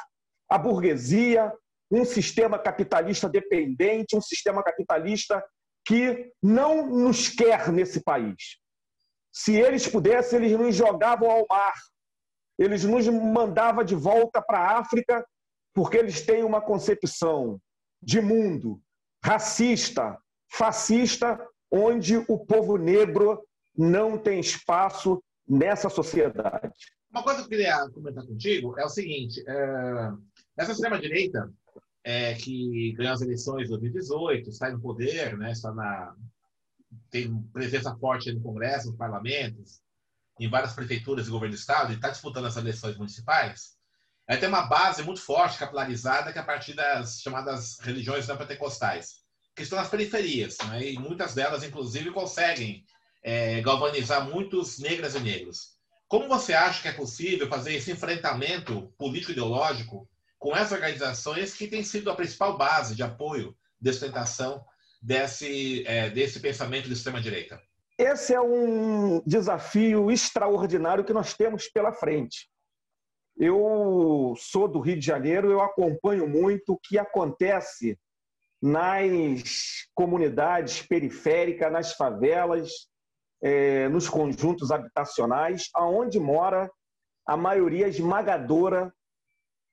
a 0.49 0.57
burguesia, 0.57 1.53
um 1.91 2.05
sistema 2.05 2.57
capitalista 2.57 3.27
dependente, 3.27 4.15
um 4.15 4.21
sistema 4.21 4.63
capitalista 4.63 5.43
que 5.85 6.31
não 6.41 6.87
nos 6.87 7.27
quer 7.27 7.71
nesse 7.71 8.01
país. 8.01 8.57
Se 9.33 9.55
eles 9.55 9.87
pudessem, 9.87 10.39
eles 10.39 10.57
nos 10.57 10.75
jogavam 10.75 11.29
ao 11.29 11.45
mar, 11.49 11.73
eles 12.57 12.83
nos 12.83 13.07
mandavam 13.07 13.83
de 13.83 13.95
volta 13.95 14.41
para 14.41 14.59
a 14.59 14.79
África, 14.79 15.25
porque 15.73 15.97
eles 15.97 16.21
têm 16.21 16.43
uma 16.43 16.61
concepção 16.61 17.59
de 18.01 18.21
mundo 18.21 18.81
racista, 19.23 20.17
fascista, 20.51 21.39
onde 21.71 22.17
o 22.17 22.37
povo 22.45 22.77
negro 22.77 23.41
não 23.75 24.17
tem 24.17 24.39
espaço 24.39 25.21
nessa 25.47 25.89
sociedade. 25.89 26.73
Uma 27.09 27.23
coisa 27.23 27.39
que 27.39 27.45
eu 27.45 27.49
queria 27.49 27.89
comentar 27.89 28.25
contigo 28.25 28.77
é 28.79 28.85
o 28.85 28.89
seguinte: 28.89 29.43
é... 29.47 30.11
essa 30.57 30.71
extrema-direita 30.71 31.51
é, 32.03 32.33
que 32.33 32.93
ganhou 32.93 33.13
as 33.13 33.21
eleições 33.21 33.63
de 33.63 33.69
2018, 33.69 34.49
está 34.49 34.69
no 34.69 34.81
poder, 34.81 35.37
né, 35.37 35.51
está 35.51 35.73
na, 35.73 36.15
tem 37.09 37.41
presença 37.53 37.95
forte 37.97 38.31
no 38.31 38.41
Congresso, 38.41 38.87
nos 38.87 38.97
parlamentos, 38.97 39.81
em 40.39 40.49
várias 40.49 40.73
prefeituras 40.73 41.27
e 41.27 41.31
governo 41.31 41.55
do 41.55 41.59
Estado, 41.59 41.91
e 41.91 41.95
está 41.95 42.09
disputando 42.09 42.45
as 42.45 42.57
eleições 42.57 42.97
municipais, 42.97 43.75
ela 44.27 44.39
tem 44.39 44.49
uma 44.49 44.63
base 44.63 45.03
muito 45.03 45.21
forte, 45.21 45.57
capilarizada, 45.57 46.31
que 46.31 46.37
é 46.37 46.41
a 46.41 46.45
partir 46.45 46.73
das 46.73 47.21
chamadas 47.21 47.77
religiões 47.81 48.27
não 48.27 48.37
pentecostais, 48.37 49.21
que 49.55 49.63
estão 49.63 49.77
nas 49.77 49.89
periferias, 49.89 50.57
né, 50.69 50.91
e 50.91 50.97
muitas 50.97 51.33
delas, 51.33 51.63
inclusive, 51.63 52.11
conseguem 52.11 52.83
é, 53.23 53.61
galvanizar 53.61 54.27
muitos 54.27 54.79
negras 54.79 55.15
e 55.15 55.19
negros. 55.19 55.75
Como 56.07 56.27
você 56.27 56.53
acha 56.53 56.81
que 56.81 56.87
é 56.87 56.93
possível 56.93 57.47
fazer 57.47 57.75
esse 57.75 57.91
enfrentamento 57.91 58.91
político-ideológico 58.97 60.09
com 60.41 60.55
essas 60.55 60.71
organizações 60.71 61.53
que 61.53 61.67
têm 61.67 61.83
sido 61.83 62.09
a 62.09 62.15
principal 62.15 62.57
base 62.57 62.95
de 62.95 63.03
apoio, 63.03 63.55
de 63.79 63.93
sustentação 63.93 64.65
desse, 64.99 65.85
é, 65.85 66.09
desse 66.09 66.39
pensamento 66.39 66.87
de 66.87 66.93
extrema-direita? 66.93 67.61
Esse 67.95 68.33
é 68.33 68.41
um 68.41 69.21
desafio 69.23 70.09
extraordinário 70.09 71.03
que 71.03 71.13
nós 71.13 71.35
temos 71.35 71.67
pela 71.69 71.93
frente. 71.93 72.49
Eu 73.37 74.33
sou 74.35 74.67
do 74.67 74.79
Rio 74.79 74.99
de 74.99 75.05
Janeiro, 75.05 75.51
eu 75.51 75.61
acompanho 75.61 76.27
muito 76.27 76.73
o 76.73 76.79
que 76.79 76.97
acontece 76.97 77.95
nas 78.59 79.43
comunidades 79.93 80.81
periféricas, 80.81 81.71
nas 81.71 81.93
favelas, 81.93 82.71
é, 83.43 83.87
nos 83.89 84.09
conjuntos 84.09 84.71
habitacionais, 84.71 85.69
aonde 85.75 86.19
mora 86.19 86.67
a 87.27 87.37
maioria 87.37 87.87
esmagadora 87.87 88.91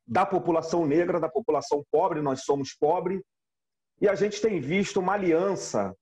da 0.09 0.25
população 0.25 0.87
negra, 0.87 1.21
da 1.21 1.29
população 1.29 1.85
pobre, 1.91 2.23
nós 2.23 2.43
somos 2.43 2.73
pobres, 2.75 3.21
e 4.01 4.09
a 4.09 4.15
gente 4.15 4.41
tem 4.41 4.59
visto 4.59 5.01
uma 5.01 5.13
aliança 5.13 5.95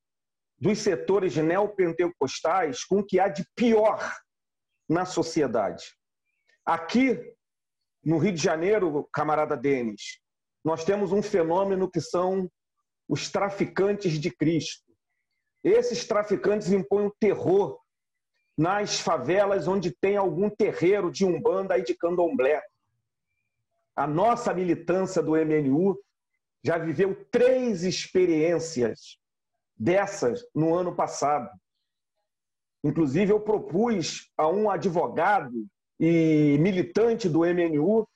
dos 0.58 0.78
setores 0.78 1.36
neopentecostais 1.36 2.84
com 2.84 3.00
o 3.00 3.04
que 3.04 3.18
há 3.18 3.28
de 3.28 3.44
pior 3.56 4.16
na 4.88 5.04
sociedade. 5.04 5.84
Aqui, 6.64 7.18
no 8.04 8.18
Rio 8.18 8.32
de 8.32 8.42
Janeiro, 8.42 9.08
camarada 9.12 9.56
Denis, 9.56 10.20
nós 10.64 10.84
temos 10.84 11.12
um 11.12 11.22
fenômeno 11.22 11.90
que 11.90 12.00
são 12.00 12.50
os 13.08 13.30
traficantes 13.30 14.18
de 14.18 14.30
Cristo. 14.30 14.84
Esses 15.64 16.06
traficantes 16.06 16.70
impõem 16.70 17.06
o 17.06 17.16
terror 17.18 17.80
nas 18.56 19.00
favelas 19.00 19.66
onde 19.68 19.94
tem 20.00 20.16
algum 20.16 20.48
terreiro 20.48 21.10
de 21.10 21.24
umbanda 21.24 21.76
e 21.76 21.82
de 21.82 21.94
candomblé. 21.94 22.62
A 23.96 24.06
nossa 24.06 24.52
militância 24.52 25.22
do 25.22 25.32
MNU 25.32 25.98
já 26.62 26.76
viveu 26.76 27.26
três 27.30 27.82
experiências 27.82 29.18
dessas 29.76 30.44
no 30.54 30.74
ano 30.74 30.94
passado. 30.94 31.48
Inclusive, 32.84 33.32
eu 33.32 33.40
propus 33.40 34.30
a 34.36 34.48
um 34.48 34.70
advogado 34.70 35.66
e 35.98 36.58
militante 36.60 37.28
do 37.28 37.40
MNU 37.40 38.06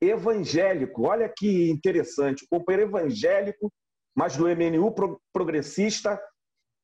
evangélico. 0.00 1.02
Olha 1.02 1.28
que 1.34 1.70
interessante, 1.70 2.44
o 2.44 2.48
companheiro 2.48 2.88
evangélico, 2.88 3.72
mas 4.14 4.36
do 4.36 4.46
MNU 4.46 4.94
progressista, 5.32 6.20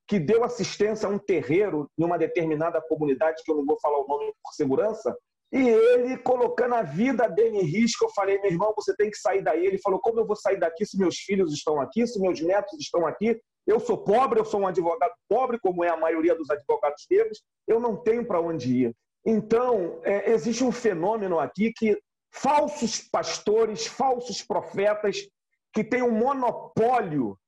que 0.07 0.19
deu 0.19 0.45
assistência 0.45 1.09
a 1.09 1.11
um 1.11 1.19
terreiro 1.19 1.89
em 1.97 2.05
uma 2.05 2.19
determinada 2.19 2.81
comunidade, 2.83 3.43
que 3.45 3.51
eu 3.51 3.57
não 3.57 3.65
vou 3.65 3.79
falar 3.81 3.99
o 3.99 4.07
nome 4.07 4.33
por 4.43 4.53
segurança, 4.53 5.17
e 5.53 5.69
ele 5.69 6.17
colocando 6.17 6.75
a 6.75 6.83
vida 6.83 7.29
dele 7.29 7.59
em 7.59 7.65
risco, 7.65 8.07
eu 8.07 8.11
falei, 8.11 8.41
meu 8.41 8.51
irmão, 8.51 8.73
você 8.75 8.97
tem 8.97 9.11
que 9.11 9.19
sair 9.19 9.43
daí. 9.43 9.67
Ele 9.67 9.79
falou, 9.79 10.01
como 10.01 10.19
eu 10.19 10.27
vou 10.27 10.35
sair 10.35 10.59
daqui 10.59 10.87
se 10.87 10.99
meus 10.99 11.19
filhos 11.19 11.53
estão 11.53 11.79
aqui, 11.79 12.07
se 12.07 12.19
meus 12.19 12.41
netos 12.41 12.81
estão 12.81 13.07
aqui? 13.07 13.39
Eu 13.67 13.79
sou 13.79 13.99
pobre, 13.99 14.41
eu 14.41 14.47
sou 14.47 14.61
um 14.61 14.67
advogado 14.67 15.13
pobre, 15.29 15.59
como 15.61 15.85
é 15.85 15.91
a 15.91 15.97
maioria 15.97 16.35
dos 16.35 16.49
advogados 16.49 17.05
negros, 17.11 17.43
eu 17.69 17.79
não 17.79 17.97
tenho 17.97 18.27
para 18.27 18.41
onde 18.41 18.85
ir. 18.85 18.97
Então, 19.27 20.01
é, 20.05 20.33
existe 20.33 20.65
um 20.65 20.73
fenômeno 20.73 21.39
aqui 21.39 21.71
que 21.77 22.01
falsos 22.33 22.99
pastores, 22.99 23.87
falsos 23.87 24.43
profetas, 24.43 25.29
que 25.73 25.85
têm 25.85 26.03
um 26.03 26.11
monopólio 26.11 27.39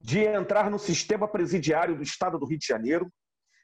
de 0.00 0.20
entrar 0.24 0.68
no 0.68 0.78
sistema 0.78 1.28
presidiário 1.28 1.96
do 1.96 2.02
Estado 2.02 2.36
do 2.36 2.46
Rio 2.46 2.58
de 2.58 2.66
Janeiro, 2.66 3.08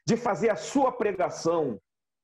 de 0.07 0.15
fazer 0.15 0.49
a 0.49 0.55
sua 0.55 0.91
pregação 0.93 1.77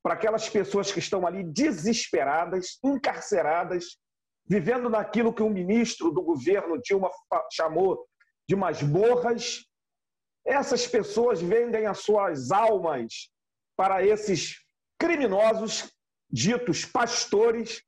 para 0.04 0.14
aquelas 0.14 0.48
pessoas 0.50 0.92
que 0.92 1.00
estão 1.00 1.26
ali 1.26 1.44
desesperadas, 1.44 2.80
encarceradas, 2.84 3.98
vivendo 4.46 4.90
naquilo 4.90 5.34
que 5.34 5.44
o 5.44 5.50
ministro 5.50 6.12
do 6.12 6.22
governo 6.22 6.82
Dilma 6.82 7.10
chamou 7.52 8.06
de 8.48 8.56
masmorras. 8.56 9.66
Essas 10.46 10.88
pessoas 10.88 11.42
vendem 11.42 11.86
as 11.86 12.00
suas 12.00 12.52
almas 12.52 13.30
para 13.76 14.06
esses 14.06 14.64
criminosos 14.98 15.92
ditos 16.30 16.86
pastores 16.86 17.82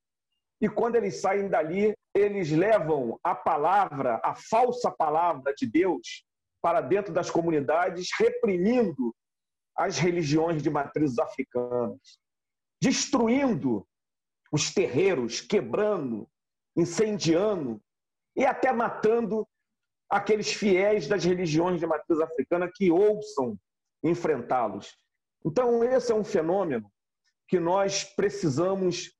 e 0.61 0.67
quando 0.67 0.95
eles 0.95 1.21
saem 1.21 1.47
dali, 1.47 1.93
eles 2.13 2.51
levam 2.51 3.17
a 3.23 3.33
palavra, 3.33 4.19
a 4.23 4.35
falsa 4.35 4.91
palavra 4.91 5.53
de 5.55 5.65
Deus 5.65 6.25
para 6.61 6.81
dentro 6.81 7.13
das 7.13 7.31
comunidades, 7.31 8.09
reprimindo 8.19 9.15
as 9.79 9.97
religiões 9.97 10.61
de 10.61 10.69
matrizes 10.69 11.17
africanas, 11.17 12.19
destruindo 12.81 13.87
os 14.51 14.73
terreiros, 14.73 15.39
quebrando, 15.39 16.27
incendiando 16.75 17.81
e 18.35 18.45
até 18.45 18.73
matando 18.73 19.47
aqueles 20.09 20.51
fiéis 20.51 21.07
das 21.07 21.23
religiões 21.23 21.79
de 21.79 21.87
matriz 21.87 22.19
africana 22.19 22.69
que 22.73 22.91
ouçam 22.91 23.57
enfrentá-los. 24.03 24.97
Então, 25.45 25.81
esse 25.81 26.11
é 26.11 26.15
um 26.15 26.25
fenômeno 26.25 26.91
que 27.47 27.57
nós 27.57 28.03
precisamos, 28.03 29.15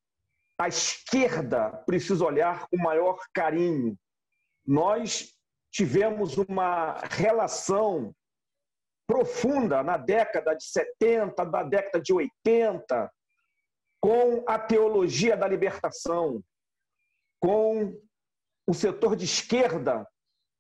a 0.58 0.68
esquerda 0.68 1.70
precisa 1.86 2.26
olhar 2.26 2.68
com 2.68 2.76
maior 2.78 3.18
carinho. 3.34 3.98
Nós 4.66 5.34
tivemos 5.72 6.38
uma 6.38 7.00
relação 7.12 8.14
profunda 9.10 9.82
na 9.82 9.98
década 9.98 10.54
de 10.54 10.64
70, 10.66 11.44
na 11.46 11.64
década 11.64 12.00
de 12.00 12.14
80, 12.14 13.12
com 14.00 14.44
a 14.48 14.60
teologia 14.60 15.36
da 15.36 15.48
libertação, 15.48 16.44
com 17.42 18.00
o 18.68 18.74
setor 18.76 19.16
de 19.16 19.26
esquerda 19.26 20.08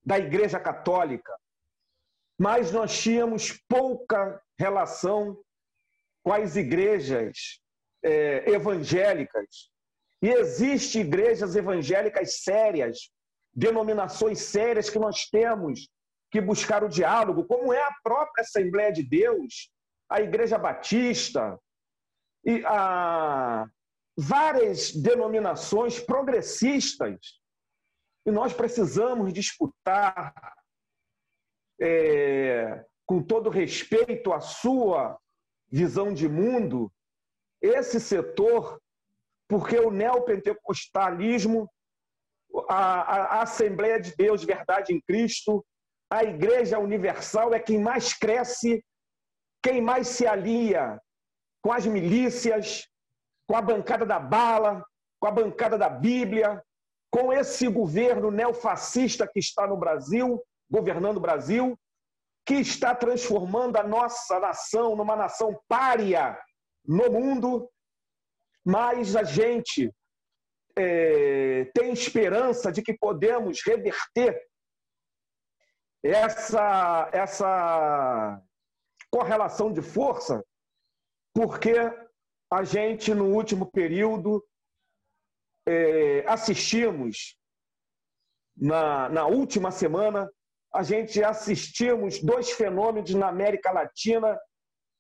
da 0.03 0.17
Igreja 0.17 0.59
Católica, 0.59 1.31
mas 2.39 2.71
nós 2.71 2.99
tínhamos 2.99 3.61
pouca 3.69 4.41
relação 4.57 5.39
com 6.23 6.33
as 6.33 6.55
igrejas 6.55 7.61
é, 8.03 8.49
evangélicas. 8.49 9.69
E 10.23 10.27
existem 10.27 11.01
igrejas 11.01 11.55
evangélicas 11.55 12.41
sérias, 12.41 13.11
denominações 13.53 14.39
sérias 14.39 14.89
que 14.89 14.97
nós 14.97 15.29
temos 15.29 15.87
que 16.31 16.39
buscar 16.39 16.83
o 16.83 16.89
diálogo, 16.89 17.45
como 17.45 17.74
é 17.74 17.81
a 17.81 17.95
própria 18.03 18.41
Assembleia 18.41 18.91
de 18.91 19.03
Deus, 19.03 19.71
a 20.09 20.21
Igreja 20.21 20.57
Batista 20.57 21.59
e 22.45 22.63
a 22.65 23.67
várias 24.17 24.91
denominações 24.91 26.00
progressistas. 26.00 27.39
E 28.25 28.31
nós 28.31 28.53
precisamos 28.53 29.31
disputar, 29.31 30.33
é, 31.79 32.86
com 33.05 33.24
todo 33.24 33.50
respeito 33.50 34.33
à 34.33 34.41
sua 34.41 35.17
visão 35.71 36.13
de 36.13 36.27
mundo, 36.27 36.91
esse 37.62 38.00
setor, 38.00 38.79
porque 39.48 39.79
o 39.79 39.89
neopentecostalismo, 39.89 41.69
a, 42.69 43.38
a 43.38 43.41
Assembleia 43.41 44.00
de 44.00 44.15
Deus, 44.15 44.43
Verdade 44.43 44.93
em 44.93 45.01
Cristo, 45.01 45.65
a 46.09 46.23
Igreja 46.23 46.79
Universal 46.79 47.53
é 47.53 47.59
quem 47.59 47.79
mais 47.79 48.13
cresce, 48.13 48.83
quem 49.61 49.81
mais 49.81 50.07
se 50.07 50.25
alia 50.25 50.99
com 51.61 51.71
as 51.71 51.85
milícias, 51.85 52.87
com 53.47 53.55
a 53.55 53.61
bancada 53.61 54.05
da 54.05 54.19
bala, 54.19 54.83
com 55.19 55.27
a 55.27 55.31
bancada 55.31 55.77
da 55.77 55.89
Bíblia, 55.89 56.63
com 57.11 57.31
esse 57.33 57.67
governo 57.67 58.31
neofascista 58.31 59.27
que 59.27 59.39
está 59.39 59.67
no 59.67 59.77
Brasil, 59.77 60.41
governando 60.69 61.17
o 61.17 61.21
Brasil, 61.21 61.77
que 62.45 62.55
está 62.55 62.95
transformando 62.95 63.77
a 63.77 63.83
nossa 63.83 64.39
nação 64.39 64.95
numa 64.95 65.15
nação 65.15 65.59
pária 65.67 66.39
no 66.85 67.11
mundo, 67.11 67.69
mas 68.65 69.15
a 69.15 69.23
gente 69.23 69.93
é, 70.75 71.69
tem 71.73 71.91
esperança 71.91 72.71
de 72.71 72.81
que 72.81 72.97
podemos 72.97 73.61
reverter 73.63 74.41
essa, 76.03 77.09
essa 77.11 78.41
correlação 79.11 79.71
de 79.71 79.81
força, 79.81 80.43
porque 81.33 81.73
a 82.51 82.63
gente, 82.63 83.13
no 83.13 83.25
último 83.25 83.69
período, 83.69 84.43
é, 85.67 86.25
assistimos, 86.27 87.37
na, 88.55 89.09
na 89.09 89.25
última 89.27 89.71
semana, 89.71 90.29
a 90.73 90.83
gente 90.83 91.23
assistimos 91.23 92.19
dois 92.21 92.51
fenômenos 92.51 93.13
na 93.13 93.27
América 93.27 93.71
Latina 93.71 94.37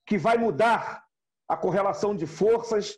que 0.05 0.17
vai 0.17 0.37
mudar 0.37 1.03
a 1.47 1.55
correlação 1.55 2.15
de 2.15 2.25
forças 2.25 2.97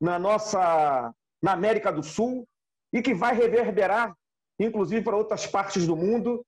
na 0.00 0.18
nossa 0.18 1.14
na 1.42 1.52
América 1.52 1.92
do 1.92 2.02
Sul 2.02 2.46
e 2.92 3.00
que 3.00 3.14
vai 3.14 3.34
reverberar 3.34 4.14
inclusive 4.58 5.02
para 5.02 5.16
outras 5.16 5.46
partes 5.46 5.86
do 5.86 5.96
mundo, 5.96 6.44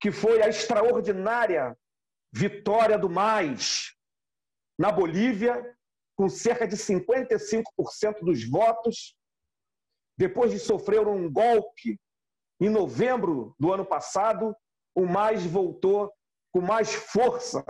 que 0.00 0.10
foi 0.10 0.42
a 0.42 0.48
extraordinária 0.48 1.76
vitória 2.32 2.98
do 2.98 3.08
mais 3.08 3.94
na 4.78 4.92
Bolívia, 4.92 5.76
com 6.16 6.28
cerca 6.28 6.66
de 6.66 6.76
55% 6.76 8.20
dos 8.22 8.48
votos, 8.48 9.16
depois 10.16 10.50
de 10.50 10.58
sofrer 10.58 11.06
um 11.06 11.30
golpe 11.30 11.98
em 12.60 12.68
novembro 12.68 13.54
do 13.58 13.72
ano 13.72 13.84
passado, 13.84 14.54
o 14.94 15.06
mais 15.06 15.44
voltou 15.44 16.12
com 16.52 16.60
mais 16.60 16.92
força, 16.92 17.64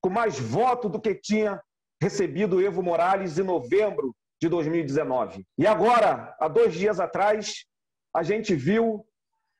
com 0.00 0.08
mais 0.08 0.38
voto 0.38 0.88
do 0.88 1.00
que 1.00 1.14
tinha 1.14 1.62
recebido 2.00 2.62
Evo 2.62 2.82
Morales 2.82 3.38
em 3.38 3.42
novembro 3.42 4.14
de 4.40 4.48
2019. 4.48 5.44
E 5.58 5.66
agora, 5.66 6.34
há 6.40 6.48
dois 6.48 6.72
dias 6.74 7.00
atrás, 7.00 7.66
a 8.14 8.22
gente 8.22 8.54
viu 8.54 9.06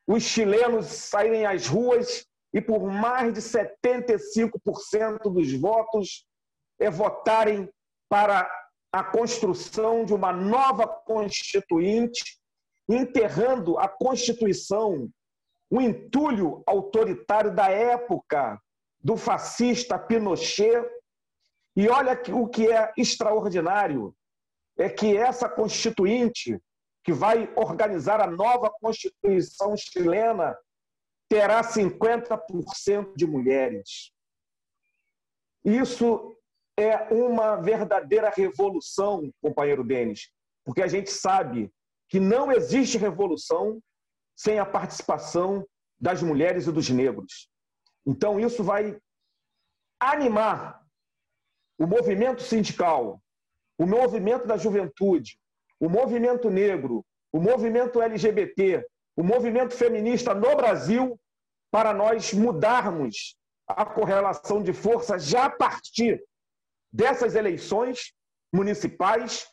os 0.09 0.23
chilenos 0.23 0.87
saírem 0.87 1.45
às 1.45 1.67
ruas 1.67 2.27
e 2.55 2.63
por 2.63 2.91
mais 2.91 3.35
de 3.35 3.41
75% 3.41 5.31
dos 5.31 5.53
votos 5.53 6.27
é 6.81 6.91
votarem 6.91 7.69
para 8.09 8.51
a 8.91 9.05
construção 9.05 10.07
de 10.07 10.15
uma 10.15 10.33
nova 10.33 10.89
constituinte, 10.89 12.39
enterrando 12.89 13.79
a 13.79 13.87
Constituição, 13.87 15.11
o 15.71 15.79
entulho 15.79 16.63
autoritário 16.67 17.55
da 17.55 17.69
época 17.69 18.59
do 18.99 19.15
fascista 19.15 19.99
Pinochet. 19.99 20.89
E 21.77 21.87
olha 21.91 22.19
o 22.33 22.49
que 22.49 22.73
é 22.73 22.91
extraordinário: 22.97 24.15
é 24.79 24.89
que 24.89 25.15
essa 25.15 25.51
constituinte, 25.51 26.59
que 27.05 27.13
vai 27.13 27.53
organizar 27.57 28.21
a 28.21 28.27
nova 28.27 28.71
Constituição 28.81 29.77
chilena, 29.77 30.57
terá 31.29 31.63
50% 31.63 33.15
de 33.15 33.27
mulheres. 33.27 34.13
Isso 35.65 36.37
é 36.79 37.13
uma 37.13 37.57
verdadeira 37.57 38.31
revolução, 38.31 39.33
companheiro 39.43 39.85
Denis, 39.85 40.31
porque 40.65 40.83
a 40.83 40.87
gente 40.87 41.11
sabe 41.11 41.73
que 42.09 42.21
não 42.21 42.51
existe 42.53 42.97
revolução 42.97 43.81
sem 44.37 44.59
a 44.59 44.65
participação 44.65 45.67
das 46.01 46.23
mulheres 46.23 46.67
e 46.67 46.73
dos 46.73 46.89
negros. 46.89 47.49
Então, 48.07 48.39
isso 48.39 48.63
vai 48.63 48.99
animar 50.01 50.83
o 51.79 51.87
movimento 51.87 52.43
sindical, 52.43 53.21
o 53.77 53.85
movimento 53.85 54.47
da 54.47 54.57
juventude, 54.57 55.39
o 55.81 55.89
movimento 55.89 56.51
negro, 56.51 57.05
o 57.33 57.41
movimento 57.41 58.01
LGBT, 58.01 58.85
o 59.17 59.23
movimento 59.23 59.75
feminista 59.75 60.35
no 60.35 60.57
Brasil, 60.57 61.19
para 61.71 61.93
nós 61.93 62.33
mudarmos 62.33 63.37
a 63.67 63.85
correlação 63.85 64.63
de 64.63 64.73
forças 64.73 65.25
já 65.25 65.45
a 65.45 65.51
partir 65.51 66.23
dessas 66.91 67.35
eleições 67.35 68.13
municipais, 68.53 69.47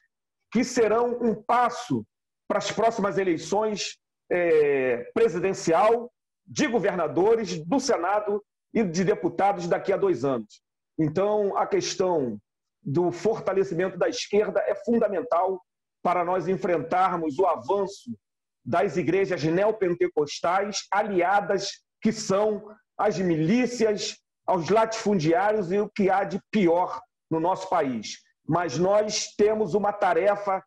que 0.51 0.63
serão 0.63 1.19
um 1.21 1.35
passo 1.35 2.05
para 2.47 2.59
as 2.59 2.71
próximas 2.71 3.17
eleições 3.17 3.97
é, 4.31 5.11
presidencial, 5.13 6.11
de 6.45 6.67
governadores, 6.67 7.59
do 7.65 7.79
Senado 7.79 8.43
e 8.73 8.83
de 8.83 9.03
deputados 9.03 9.67
daqui 9.67 9.91
a 9.91 9.97
dois 9.97 10.23
anos. 10.23 10.61
Então, 10.97 11.57
a 11.57 11.65
questão 11.65 12.39
do 12.81 13.11
fortalecimento 13.11 13.97
da 13.97 14.07
esquerda 14.07 14.61
é 14.61 14.75
fundamental 14.75 15.59
para 16.05 16.23
nós 16.23 16.47
enfrentarmos 16.47 17.39
o 17.39 17.47
avanço 17.47 18.15
das 18.63 18.95
igrejas 18.95 19.43
neopentecostais 19.43 20.85
aliadas 20.91 21.83
que 21.99 22.11
são 22.11 22.63
as 22.95 23.17
milícias, 23.17 24.15
aos 24.45 24.69
latifundiários 24.69 25.71
e 25.71 25.79
o 25.79 25.89
que 25.89 26.07
há 26.11 26.23
de 26.23 26.39
pior 26.51 27.01
no 27.27 27.39
nosso 27.39 27.67
país. 27.67 28.19
Mas 28.47 28.77
nós 28.77 29.33
temos 29.35 29.73
uma 29.73 29.91
tarefa 29.91 30.63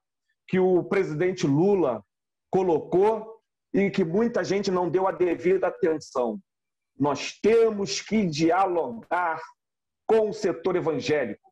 que 0.49 0.59
o 0.59 0.83
presidente 0.83 1.47
Lula 1.47 2.03
colocou 2.51 3.41
e 3.73 3.93
que 3.93 4.05
muita 4.05 4.43
gente 4.43 4.73
não 4.73 4.91
deu 4.91 5.07
a 5.07 5.13
devida 5.13 5.69
atenção. 5.69 6.41
Nós 6.99 7.39
temos 7.41 8.01
que 8.01 8.27
dialogar 8.27 9.41
com 10.05 10.31
o 10.31 10.35
setor 10.35 10.75
evangélico, 10.75 11.49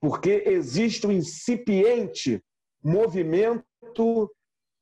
porque 0.00 0.42
existe 0.44 1.06
um 1.06 1.12
incipiente 1.12 2.42
movimento 2.82 4.30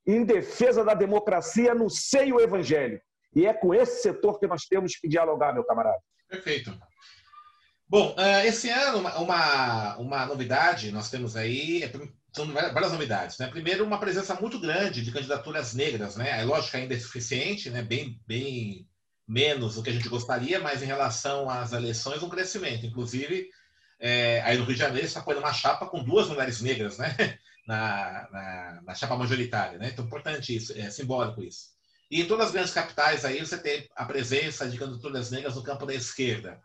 em 0.06 0.24
defesa 0.24 0.84
da 0.84 0.94
democracia 0.94 1.74
no 1.74 1.90
seio 1.90 2.40
evangélico. 2.40 3.04
E 3.34 3.46
é 3.46 3.52
com 3.52 3.74
esse 3.74 4.02
setor 4.02 4.38
que 4.38 4.46
nós 4.46 4.64
temos 4.64 4.96
que 4.96 5.08
dialogar, 5.08 5.52
meu 5.52 5.64
camarada. 5.64 6.00
Perfeito. 6.28 6.72
Bom, 7.88 8.14
eh, 8.18 8.46
esse 8.46 8.68
ano, 8.68 8.98
uma, 8.98 9.96
uma 9.98 10.26
novidade 10.26 10.90
nós 10.90 11.10
temos 11.10 11.36
aí, 11.36 11.84
é, 11.84 11.92
são 12.32 12.52
várias 12.52 12.92
novidades. 12.92 13.38
Né? 13.38 13.46
Primeiro, 13.48 13.84
uma 13.84 13.98
presença 13.98 14.34
muito 14.34 14.58
grande 14.58 15.02
de 15.02 15.12
candidaturas 15.12 15.74
negras. 15.74 16.16
Né? 16.16 16.40
É 16.40 16.44
lógico 16.44 16.76
ainda 16.76 16.94
é 16.94 16.98
suficiente, 16.98 17.70
né? 17.70 17.82
bem, 17.82 18.20
bem 18.26 18.88
menos 19.26 19.74
do 19.74 19.82
que 19.82 19.90
a 19.90 19.92
gente 19.92 20.08
gostaria, 20.08 20.60
mas 20.60 20.82
em 20.82 20.86
relação 20.86 21.48
às 21.48 21.72
eleições, 21.72 22.22
um 22.22 22.28
crescimento. 22.28 22.86
Inclusive, 22.86 23.48
é, 23.98 24.42
aí 24.42 24.58
no 24.58 24.64
Rio 24.64 24.74
de 24.74 24.80
Janeiro 24.80 25.06
está 25.06 25.20
apoiando 25.20 25.44
uma 25.44 25.52
chapa 25.52 25.86
com 25.86 26.02
duas 26.02 26.28
mulheres 26.28 26.60
negras 26.60 26.98
né? 26.98 27.14
Na, 27.66 28.28
na, 28.30 28.82
na 28.82 28.94
chapa 28.94 29.16
majoritária. 29.16 29.78
Né? 29.78 29.90
Então, 29.92 30.04
importante 30.04 30.54
isso, 30.54 30.72
é 30.78 30.88
simbólico 30.90 31.42
isso. 31.42 31.76
E 32.10 32.22
em 32.22 32.26
todas 32.26 32.46
as 32.46 32.52
grandes 32.52 32.72
capitais 32.72 33.24
aí 33.24 33.40
você 33.40 33.58
tem 33.58 33.88
a 33.96 34.04
presença 34.04 34.68
de 34.68 34.78
candidaturas 34.78 35.30
negras 35.30 35.56
no 35.56 35.62
campo 35.62 35.84
da 35.84 35.94
esquerda. 35.94 36.60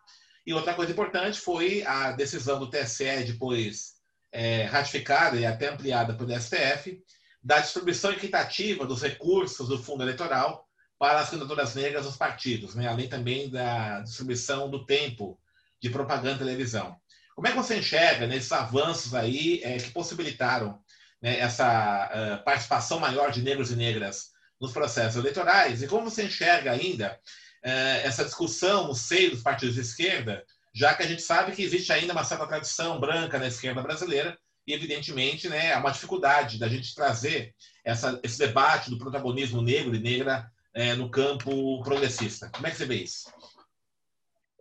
E 0.45 0.53
outra 0.53 0.73
coisa 0.73 0.91
importante 0.91 1.39
foi 1.39 1.83
a 1.83 2.11
decisão 2.11 2.59
do 2.59 2.69
TSE 2.69 3.23
depois 3.25 3.93
é, 4.31 4.63
ratificada 4.63 5.37
e 5.37 5.45
até 5.45 5.69
ampliada 5.69 6.13
pelo 6.13 6.31
STF, 6.39 7.01
da 7.43 7.59
distribuição 7.59 8.11
equitativa 8.11 8.85
dos 8.85 9.01
recursos 9.01 9.67
do 9.67 9.81
fundo 9.81 10.03
eleitoral 10.03 10.67
para 10.97 11.19
as 11.19 11.29
candidaturas 11.29 11.73
negras 11.73 12.05
dos 12.05 12.15
partidos, 12.15 12.75
né? 12.75 12.87
além 12.87 13.09
também 13.09 13.49
da 13.49 14.01
distribuição 14.01 14.69
do 14.69 14.85
tempo 14.85 15.39
de 15.81 15.89
propaganda 15.89 16.35
e 16.35 16.45
televisão. 16.45 16.95
Como 17.35 17.47
é 17.47 17.51
que 17.51 17.57
você 17.57 17.77
enxerga 17.77 18.27
nesses 18.27 18.51
avanços 18.51 19.15
aí 19.15 19.61
é, 19.63 19.77
que 19.77 19.89
possibilitaram 19.89 20.79
né, 21.21 21.39
essa 21.39 22.09
uh, 22.39 22.43
participação 22.43 22.99
maior 22.99 23.31
de 23.31 23.41
negros 23.41 23.71
e 23.71 23.75
negras 23.75 24.31
nos 24.59 24.71
processos 24.71 25.17
eleitorais? 25.17 25.81
E 25.81 25.87
como 25.87 26.09
você 26.09 26.23
enxerga 26.23 26.71
ainda 26.71 27.19
uh, 27.63 28.01
essa 28.03 28.25
discussão 28.25 28.87
no 28.87 28.95
seio 28.95 29.31
dos 29.31 29.41
partidos 29.41 29.75
de 29.75 29.81
esquerda, 29.81 30.43
já 30.73 30.93
que 30.93 31.03
a 31.03 31.07
gente 31.07 31.21
sabe 31.21 31.51
que 31.51 31.63
existe 31.63 31.91
ainda 31.91 32.13
uma 32.13 32.23
certa 32.23 32.47
tradição 32.47 32.99
branca 32.99 33.37
na 33.37 33.47
esquerda 33.47 33.81
brasileira 33.81 34.37
e, 34.65 34.73
evidentemente, 34.73 35.49
né, 35.49 35.73
há 35.73 35.79
uma 35.79 35.91
dificuldade 35.91 36.57
da 36.57 36.67
gente 36.67 36.95
trazer 36.95 37.53
essa, 37.83 38.19
esse 38.23 38.37
debate 38.37 38.89
do 38.89 38.97
protagonismo 38.97 39.61
negro 39.61 39.95
e 39.95 39.99
negra 39.99 40.49
é, 40.73 40.93
no 40.95 41.09
campo 41.09 41.83
progressista. 41.83 42.49
Como 42.53 42.67
é 42.67 42.71
que 42.71 42.77
você 42.77 42.85
vê 42.85 42.95
isso? 42.95 43.29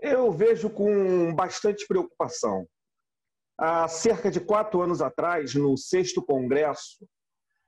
Eu 0.00 0.32
vejo 0.32 0.70
com 0.70 1.34
bastante 1.34 1.86
preocupação. 1.86 2.66
Há 3.62 3.86
cerca 3.88 4.30
de 4.30 4.40
quatro 4.40 4.80
anos 4.80 5.02
atrás, 5.02 5.54
no 5.54 5.76
sexto 5.76 6.22
Congresso 6.22 7.06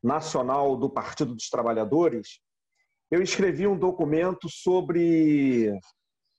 Nacional 0.02 0.74
do 0.74 0.88
Partido 0.88 1.34
dos 1.34 1.50
Trabalhadores, 1.50 2.40
eu 3.10 3.20
escrevi 3.20 3.66
um 3.66 3.78
documento 3.78 4.48
sobre 4.48 5.70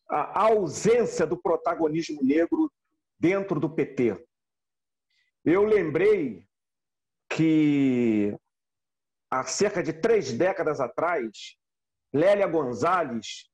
a 0.09 0.45
ausência 0.45 1.27
do 1.27 1.39
protagonismo 1.39 2.19
negro 2.23 2.67
dentro 3.19 3.59
do 3.59 3.69
PT. 3.69 4.25
Eu 5.45 5.63
lembrei 5.65 6.43
que 7.29 8.35
há 9.29 9.43
cerca 9.43 9.83
de 9.83 9.93
três 9.93 10.33
décadas 10.33 10.79
atrás, 10.79 11.29
Lélia 12.11 12.47
Gonzalez, 12.47 13.47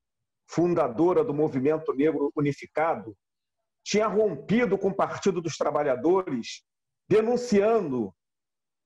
fundadora 0.47 1.25
do 1.25 1.33
Movimento 1.33 1.93
Negro 1.93 2.31
Unificado, 2.38 3.17
tinha 3.89 4.06
rompido 4.06 4.78
com 4.78 4.89
o 4.89 4.95
Partido 4.95 5.41
dos 5.41 5.58
Trabalhadores, 5.58 6.63
denunciando 7.10 8.13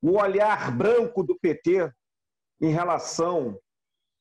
o 0.02 0.18
olhar 0.18 0.72
branco 0.76 1.22
do 1.22 1.38
PT 1.38 1.92
em 2.62 2.72
relação 2.72 3.60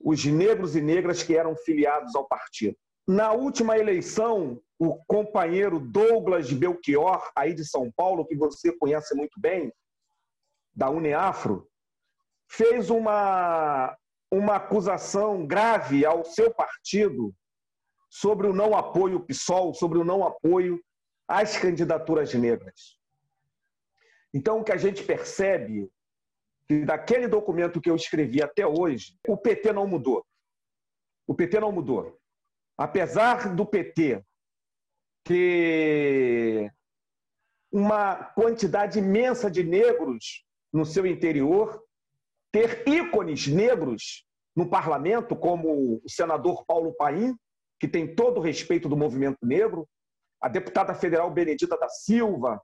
aos 0.05 0.25
negros 0.25 0.75
e 0.75 0.81
negras 0.81 1.23
que 1.23 1.37
eram 1.37 1.55
filiados 1.55 2.17
ao 2.17 2.27
partido. 2.27 2.77
Na 3.07 3.31
última 3.33 3.79
eleição, 3.79 4.61
o 4.77 4.97
companheiro 5.07 5.79
Douglas 5.79 6.53
Belchior, 6.53 7.31
aí 7.37 7.55
de 7.55 7.65
São 7.65 7.89
Paulo, 7.97 8.27
que 8.27 8.35
você 8.35 8.77
conhece 8.77 9.15
muito 9.15 9.41
bem, 9.41 9.73
da 10.75 10.91
Uneafro, 10.91 11.69
fez 12.49 12.91
uma, 12.91 13.97
uma 14.33 14.57
acusação 14.57 15.47
grave 15.47 16.05
ao 16.05 16.25
seu 16.25 16.53
partido 16.53 17.33
sobre 18.13 18.47
o 18.47 18.53
não 18.53 18.77
apoio 18.77 19.17
ao 19.17 19.25
PSOL, 19.25 19.73
sobre 19.73 19.97
o 19.97 20.05
não 20.05 20.23
apoio 20.23 20.85
às 21.27 21.57
candidaturas 21.57 22.35
negras. 22.35 22.99
Então, 24.35 24.61
o 24.61 24.65
que 24.65 24.71
a 24.71 24.77
gente 24.77 25.03
percebe 25.03 25.91
que 26.69 26.85
daquele 26.85 27.27
documento 27.27 27.81
que 27.81 27.89
eu 27.89 27.97
escrevi 27.97 28.43
até 28.43 28.67
hoje, 28.67 29.17
o 29.27 29.35
PT 29.35 29.73
não 29.73 29.87
mudou. 29.87 30.27
O 31.27 31.35
PT 31.35 31.59
não 31.59 31.73
mudou. 31.73 32.21
Apesar 32.77 33.55
do 33.55 33.65
PT 33.65 34.23
ter 35.25 36.71
uma 37.73 38.17
quantidade 38.17 38.99
imensa 38.99 39.51
de 39.51 39.63
negros 39.63 40.45
no 40.71 40.85
seu 40.85 41.07
interior, 41.07 41.83
ter 42.51 42.87
ícones 42.87 43.47
negros 43.47 44.27
no 44.55 44.69
parlamento, 44.69 45.35
como 45.35 46.03
o 46.05 46.09
senador 46.11 46.67
Paulo 46.67 46.93
Paim, 46.93 47.35
que 47.83 47.89
tem 47.89 48.15
todo 48.15 48.39
o 48.39 48.41
respeito 48.41 48.89
do 48.89 48.97
movimento 48.97 49.45
negro, 49.45 49.89
a 50.41 50.49
deputada 50.49 50.95
federal 50.95 51.29
Benedita 51.33 51.77
da 51.77 51.89
Silva, 51.89 52.63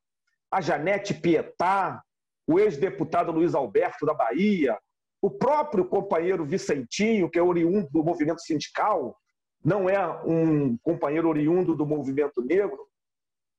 a 0.49 0.61
Janete 0.61 1.13
Pietá, 1.13 2.01
o 2.47 2.57
ex-deputado 2.57 3.33
Luiz 3.33 3.53
Alberto 3.53 4.07
da 4.07 4.15
Bahia, 4.15 4.79
o 5.21 5.29
próprio 5.29 5.85
companheiro 5.85 6.47
Vicentinho, 6.47 7.29
que 7.29 7.37
é 7.37 7.43
oriundo 7.43 7.89
do 7.91 8.05
movimento 8.05 8.41
sindical, 8.43 9.19
não 9.65 9.91
é 9.91 9.99
um 10.25 10.79
companheiro 10.79 11.29
oriundo 11.29 11.75
do 11.75 11.85
movimento 11.85 12.41
negro, 12.41 12.87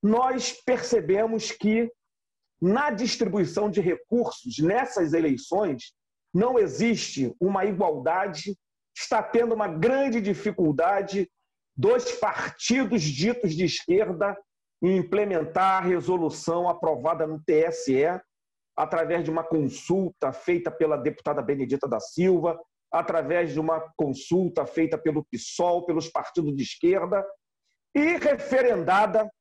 nós 0.02 0.54
percebemos 0.54 1.52
que 1.52 1.92
na 2.62 2.90
distribuição 2.90 3.70
de 3.70 3.82
recursos 3.82 4.60
nessas 4.60 5.12
eleições 5.12 5.94
não 6.34 6.58
existe 6.58 7.36
uma 7.38 7.66
igualdade, 7.66 8.58
está 8.96 9.22
tendo 9.22 9.54
uma 9.54 9.68
grande 9.68 10.22
dificuldade 10.22 11.30
dos 11.80 12.12
partidos 12.12 13.02
ditos 13.02 13.56
de 13.56 13.64
esquerda 13.64 14.38
em 14.84 14.98
implementar 14.98 15.82
a 15.82 15.88
resolução 15.88 16.68
aprovada 16.68 17.26
no 17.26 17.42
TSE 17.42 18.04
através 18.76 19.24
de 19.24 19.32
uma 19.32 19.46
consulta 19.46 20.34
feita 20.34 20.70
pela 20.70 20.98
deputada 20.98 21.42
Benedita 21.42 21.88
da 21.88 22.02
Silva, 22.02 22.60
através 22.92 23.54
de 23.54 23.62
uma 23.62 23.80
consulta 23.96 24.66
feita 24.66 24.98
pelo 24.98 25.26
PSOL, 25.32 25.86
pelos 25.86 26.10
partidos 26.10 26.54
de 26.54 26.64
esquerda 26.64 27.26
e 27.96 28.18
referendada 28.18 29.32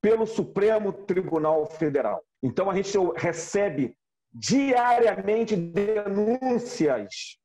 pelo 0.00 0.26
Supremo 0.26 0.94
Tribunal 1.04 1.66
Federal. 1.66 2.24
Então 2.42 2.70
a 2.70 2.74
gente 2.74 2.96
recebe 3.16 3.94
diariamente 4.32 5.54
denúncias 5.56 7.38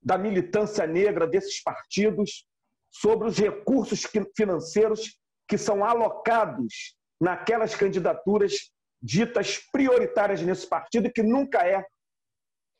da 0.00 0.16
militância 0.16 0.86
negra 0.86 1.26
desses 1.26 1.60
partidos 1.60 2.48
sobre 2.90 3.28
os 3.28 3.38
recursos 3.38 4.02
financeiros 4.36 5.18
que 5.48 5.56
são 5.56 5.84
alocados 5.84 6.96
naquelas 7.20 7.74
candidaturas 7.74 8.72
ditas 9.02 9.58
prioritárias 9.72 10.42
nesse 10.42 10.66
partido 10.66 11.06
e 11.06 11.12
que 11.12 11.22
nunca 11.22 11.66
é, 11.66 11.84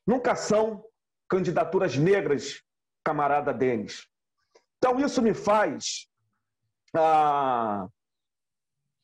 nunca 0.06 0.34
são 0.34 0.84
candidaturas 1.28 1.96
negras, 1.96 2.60
camarada 3.04 3.52
Denis. 3.54 4.06
Então, 4.78 4.98
isso 4.98 5.22
me 5.22 5.34
faz 5.34 6.06
a, 6.94 7.86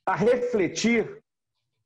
a 0.04 0.14
refletir 0.16 1.22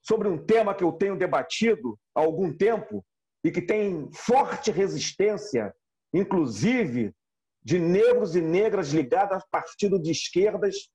sobre 0.02 0.28
um 0.28 0.38
tema 0.38 0.74
que 0.74 0.82
eu 0.84 0.92
tenho 0.92 1.16
debatido 1.16 1.98
há 2.14 2.20
algum 2.20 2.56
tempo 2.56 3.04
e 3.44 3.50
que 3.50 3.60
tem 3.60 4.10
forte 4.12 4.70
resistência, 4.70 5.74
inclusive 6.12 7.14
de 7.62 7.78
negros 7.78 8.34
e 8.34 8.40
negras 8.40 8.90
ligados 8.90 9.36
a 9.36 9.46
partido 9.50 10.00
de 10.00 10.10
esquerdas, 10.10 10.88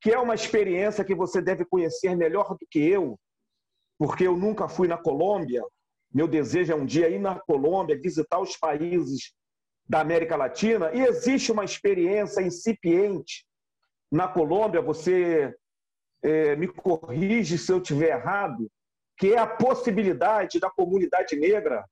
que 0.00 0.12
é 0.12 0.18
uma 0.18 0.34
experiência 0.34 1.04
que 1.04 1.14
você 1.14 1.40
deve 1.40 1.64
conhecer 1.64 2.16
melhor 2.16 2.56
do 2.56 2.66
que 2.70 2.78
eu, 2.78 3.18
porque 3.98 4.26
eu 4.26 4.36
nunca 4.36 4.68
fui 4.68 4.86
na 4.86 4.96
Colômbia, 4.96 5.62
meu 6.12 6.28
desejo 6.28 6.72
é 6.72 6.76
um 6.76 6.86
dia 6.86 7.08
ir 7.08 7.18
na 7.18 7.40
Colômbia, 7.40 8.00
visitar 8.00 8.38
os 8.38 8.56
países 8.56 9.32
da 9.88 10.00
América 10.00 10.36
Latina, 10.36 10.92
e 10.94 11.00
existe 11.00 11.50
uma 11.50 11.64
experiência 11.64 12.40
incipiente 12.40 13.44
na 14.10 14.28
Colômbia, 14.28 14.80
você 14.80 15.54
é, 16.22 16.54
me 16.56 16.68
corrige 16.68 17.58
se 17.58 17.72
eu 17.72 17.78
estiver 17.78 18.10
errado, 18.10 18.70
que 19.18 19.32
é 19.32 19.38
a 19.38 19.46
possibilidade 19.46 20.60
da 20.60 20.70
comunidade 20.70 21.36
negra 21.36 21.84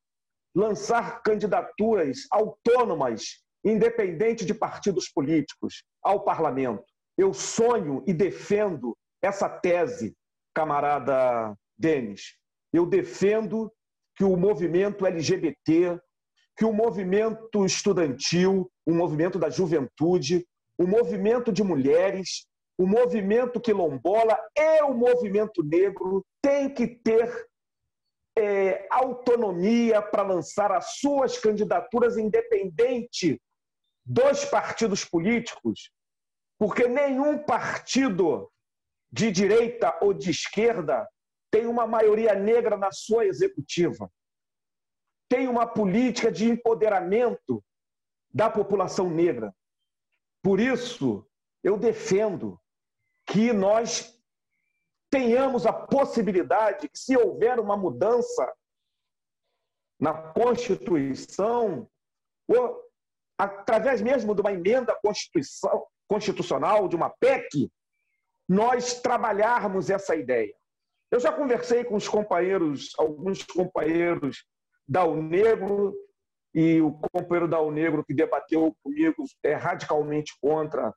lançar 0.55 1.23
candidaturas 1.23 2.27
autônomas, 2.31 3.42
independente 3.64 4.44
de 4.44 4.55
partidos 4.55 5.09
políticos, 5.09 5.85
ao 6.03 6.25
parlamento. 6.25 6.85
Eu 7.16 7.33
sonho 7.33 8.03
e 8.07 8.12
defendo 8.12 8.96
essa 9.22 9.48
tese, 9.48 10.16
camarada 10.55 11.57
Denis. 11.79 12.37
Eu 12.72 12.87
defendo 12.87 13.72
que 14.16 14.25
o 14.25 14.37
movimento 14.37 15.07
LGBT, 15.07 16.01
que 16.57 16.64
o 16.64 16.72
movimento 16.72 17.64
estudantil, 17.64 18.70
o 18.87 18.92
movimento 18.92 19.38
da 19.38 19.48
juventude, 19.48 20.46
o 20.79 20.87
movimento 20.87 21.53
de 21.53 21.62
mulheres, 21.62 22.46
o 22.79 22.87
movimento 22.87 23.61
quilombola 23.61 24.38
e 24.57 24.83
o 24.83 24.94
movimento 24.94 25.62
negro 25.62 26.25
têm 26.42 26.68
que 26.72 26.87
ter 26.87 27.46
é, 28.37 28.87
autonomia 28.90 30.01
para 30.01 30.22
lançar 30.22 30.72
as 30.72 30.98
suas 30.98 31.38
candidaturas 31.38 32.16
independente 32.16 33.40
dos 34.05 34.45
partidos 34.45 35.05
políticos, 35.05 35.91
porque 36.59 36.87
nenhum 36.87 37.43
partido 37.43 38.51
de 39.11 39.31
direita 39.31 39.99
ou 40.01 40.12
de 40.15 40.31
esquerda 40.31 41.09
tem 41.51 41.67
uma 41.67 41.87
maioria 41.87 42.35
negra 42.35 42.77
na 42.77 42.91
sua 42.91 43.27
executiva, 43.27 44.11
tem 45.29 45.49
uma 45.49 45.67
política 45.67 46.33
de 46.33 46.49
empoderamento 46.49 47.62
da 48.33 48.51
população 48.51 49.11
negra. 49.11 49.55
Por 50.43 50.59
isso, 50.59 51.27
eu 51.62 51.77
defendo 51.77 52.59
que 53.27 53.53
nós 53.53 54.19
tenhamos 55.11 55.67
a 55.67 55.73
possibilidade 55.73 56.88
que, 56.88 56.99
se 56.99 57.17
houver 57.17 57.61
uma 57.61 57.77
mudança 57.77 58.53
na 60.01 60.33
Constituição, 60.33 61.88
através 63.38 64.01
mesmo 64.01 64.35
de 64.35 64.40
uma 64.40 64.53
emenda 64.53 64.97
constitucional, 66.09 66.88
de 66.88 66.97
uma 66.97 67.11
PEC, 67.11 67.71
nós 68.49 69.01
trabalharmos 69.01 69.90
essa 69.90 70.14
ideia. 70.14 70.55
Eu 71.11 71.21
já 71.21 71.33
conversei 71.33 71.85
com 71.85 71.97
os 71.97 72.09
companheiros, 72.09 72.90
alguns 72.99 73.42
companheiros 73.45 74.45
da 74.87 75.05
Unegro, 75.05 75.95
e 76.55 76.81
o 76.83 76.92
companheiro 77.12 77.49
da 77.49 77.61
Unegro 77.61 78.05
que 78.05 78.14
debateu 78.14 78.77
comigo 78.83 79.25
é 79.42 79.55
radicalmente 79.55 80.33
contra 80.40 80.95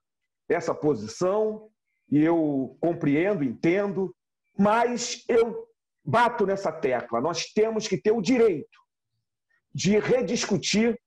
essa 0.49 0.75
posição, 0.75 1.69
e 2.11 2.21
eu 2.23 2.77
compreendo, 2.81 3.43
entendo, 3.43 4.13
mas 4.57 5.23
eu 5.27 5.67
bato 6.03 6.45
nessa 6.45 6.71
tecla. 6.71 7.19
Nós 7.19 7.45
temos 7.45 7.87
que 7.87 7.99
ter 7.99 8.11
o 8.11 8.21
direito 8.21 8.77
de 9.73 9.97
rediscutir 9.97 10.99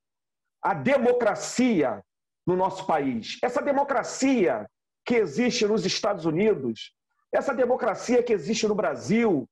a 0.69 0.75
democracia 0.75 2.05
no 2.47 2.55
nosso 2.55 2.85
país. 2.85 3.39
Essa 3.43 3.63
democracia 3.63 4.69
que 5.03 5.15
existe 5.15 5.67
nos 5.67 5.87
Estados 5.87 6.27
Unidos, 6.27 6.93
essa 7.33 7.55
democracia 7.55 8.23
que 8.23 8.35
existe 8.35 8.69
no 8.69 8.75
Brasil, 8.75 9.49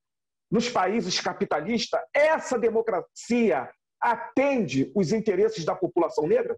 nos 0.50 0.68
países 0.68 1.18
capitalistas, 1.18 1.98
essa 2.12 2.58
democracia 2.58 3.70
atende 3.98 4.92
os 4.94 5.10
interesses 5.10 5.64
da 5.64 5.74
população 5.74 6.26
negra? 6.26 6.54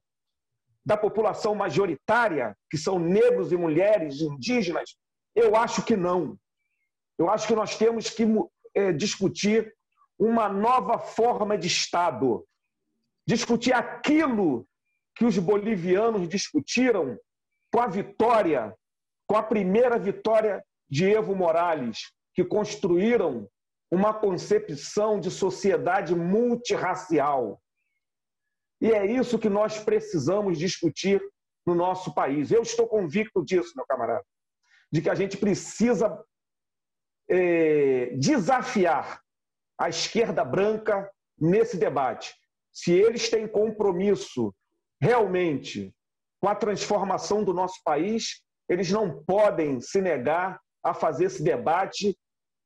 Da 0.85 0.97
população 0.97 1.55
majoritária, 1.55 2.57
que 2.69 2.77
são 2.77 2.99
negros 2.99 3.53
e 3.53 3.57
mulheres 3.57 4.21
indígenas? 4.21 4.97
Eu 5.37 5.55
acho 5.55 5.85
que 5.85 5.97
não. 5.97 6.37
Eu 7.17 7.31
acho 7.31 7.47
que 7.47 7.55
nós 7.55 7.79
temos 7.79 8.11
que 8.11 8.27
é, 8.75 8.93
discutir 8.93 9.73
uma 10.19 10.49
nova 10.49 10.99
forma 10.99 11.57
de 11.57 11.69
Estado, 11.69 12.45
discutir 13.29 13.75
aquilo 13.75 14.67
que 15.15 15.27
os 15.27 15.37
bolivianos 15.37 16.27
discutiram 16.27 17.19
com 17.71 17.79
a 17.79 17.87
vitória, 17.87 18.75
com 19.27 19.37
a 19.37 19.43
primeira 19.43 19.99
vitória 19.99 20.65
de 20.89 21.05
Evo 21.05 21.37
Morales, 21.37 22.11
que 22.33 22.43
construíram 22.43 23.47
uma 23.91 24.15
concepção 24.15 25.21
de 25.21 25.31
sociedade 25.31 26.15
multirracial. 26.15 27.61
E 28.81 28.93
é 28.93 29.05
isso 29.05 29.39
que 29.39 29.51
nós 29.51 29.79
precisamos 29.79 30.59
discutir 30.59 31.21
no 31.67 31.75
nosso 31.75 32.15
país. 32.15 32.51
Eu 32.51 32.63
estou 32.63 32.89
convicto 32.89 33.45
disso, 33.45 33.75
meu 33.77 33.85
camarada, 33.85 34.25
de 34.91 35.03
que 35.03 35.11
a 35.11 35.15
gente 35.15 35.37
precisa 35.37 36.19
é, 37.29 38.07
desafiar 38.17 39.21
a 39.79 39.91
esquerda 39.91 40.43
branca 40.47 41.11
nesse 41.39 41.77
debate. 41.77 42.38
Se 42.79 42.93
eles 42.93 43.29
têm 43.29 43.49
compromisso 43.49 44.55
realmente 45.03 45.93
com 46.41 46.49
a 46.49 46.55
transformação 46.55 47.43
do 47.43 47.53
nosso 47.53 47.83
país, 47.83 48.41
eles 48.69 48.89
não 48.89 49.25
podem 49.25 49.81
se 49.81 50.01
negar 50.01 50.61
a 50.81 50.95
fazer 50.95 51.25
esse 51.25 51.43
debate 51.43 52.17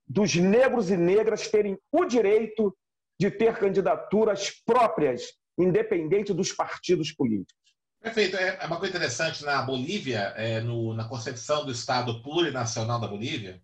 dos 0.06 0.34
negros 0.34 0.90
e 0.90 0.98
negras 0.98 1.48
terem 1.48 1.78
o 1.90 2.04
direito 2.04 2.76
de 3.18 3.30
ter 3.30 3.56
candidaturas 3.56 4.50
próprias, 4.66 5.32
independente 5.58 6.34
dos 6.34 6.52
partidos 6.52 7.10
políticos. 7.10 7.56
Perfeito. 7.98 8.36
É, 8.36 8.58
é 8.60 8.66
uma 8.66 8.78
coisa 8.78 8.94
interessante 8.94 9.42
na 9.42 9.62
Bolívia, 9.62 10.34
é, 10.36 10.60
no, 10.60 10.92
na 10.92 11.08
concepção 11.08 11.64
do 11.64 11.72
Estado 11.72 12.22
plurinacional 12.22 13.00
da 13.00 13.08
Bolívia, 13.08 13.62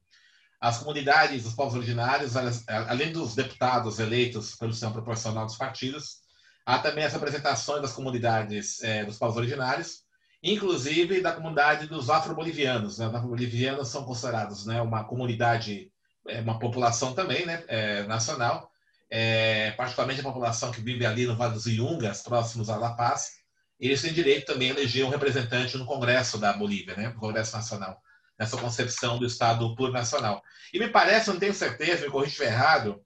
as 0.58 0.78
comunidades 0.78 1.42
dos 1.42 1.52
povos 1.52 1.74
originários, 1.74 2.36
elas, 2.36 2.64
além 2.66 3.12
dos 3.12 3.34
deputados 3.34 3.98
eleitos 3.98 4.56
pelo 4.56 4.72
sistema 4.72 4.94
proporcional 4.94 5.44
dos 5.44 5.58
partidos, 5.58 6.26
há 6.68 6.78
também 6.78 7.02
as 7.02 7.14
representações 7.14 7.80
das 7.80 7.94
comunidades 7.94 8.82
é, 8.82 9.02
dos 9.02 9.16
povos 9.16 9.38
originários, 9.38 10.02
inclusive 10.42 11.22
da 11.22 11.32
comunidade 11.32 11.86
dos 11.86 12.10
afro-bolivianos. 12.10 12.98
Né? 12.98 13.08
Os 13.08 13.14
afro-bolivianos 13.14 13.88
são 13.88 14.04
considerados 14.04 14.66
né, 14.66 14.82
uma 14.82 15.02
comunidade 15.02 15.90
é 16.26 16.42
uma 16.42 16.58
população 16.58 17.14
também 17.14 17.46
né, 17.46 17.64
é, 17.68 18.02
nacional, 18.02 18.70
é, 19.08 19.70
particularmente 19.78 20.20
a 20.20 20.24
população 20.24 20.70
que 20.70 20.82
vive 20.82 21.06
ali 21.06 21.24
no 21.24 21.34
Vale 21.34 21.54
dos 21.54 21.64
Iungas, 21.64 22.20
próximos 22.20 22.68
a 22.68 22.76
La 22.76 22.92
Paz, 22.92 23.30
eles 23.80 24.02
têm 24.02 24.12
direito 24.12 24.44
também 24.44 24.68
a 24.68 24.74
eleger 24.74 25.06
um 25.06 25.08
representante 25.08 25.78
no 25.78 25.86
Congresso 25.86 26.36
da 26.36 26.52
Bolívia, 26.52 26.94
né, 26.96 27.08
no 27.08 27.18
Congresso 27.18 27.56
Nacional, 27.56 27.98
nessa 28.38 28.58
concepção 28.58 29.18
do 29.18 29.24
Estado 29.24 29.74
plurinacional. 29.74 30.42
E 30.70 30.78
me 30.78 30.88
parece, 30.88 31.30
não 31.30 31.38
tenho 31.38 31.54
certeza, 31.54 32.04
me 32.04 32.10
corrija 32.10 32.44
errado, 32.44 33.02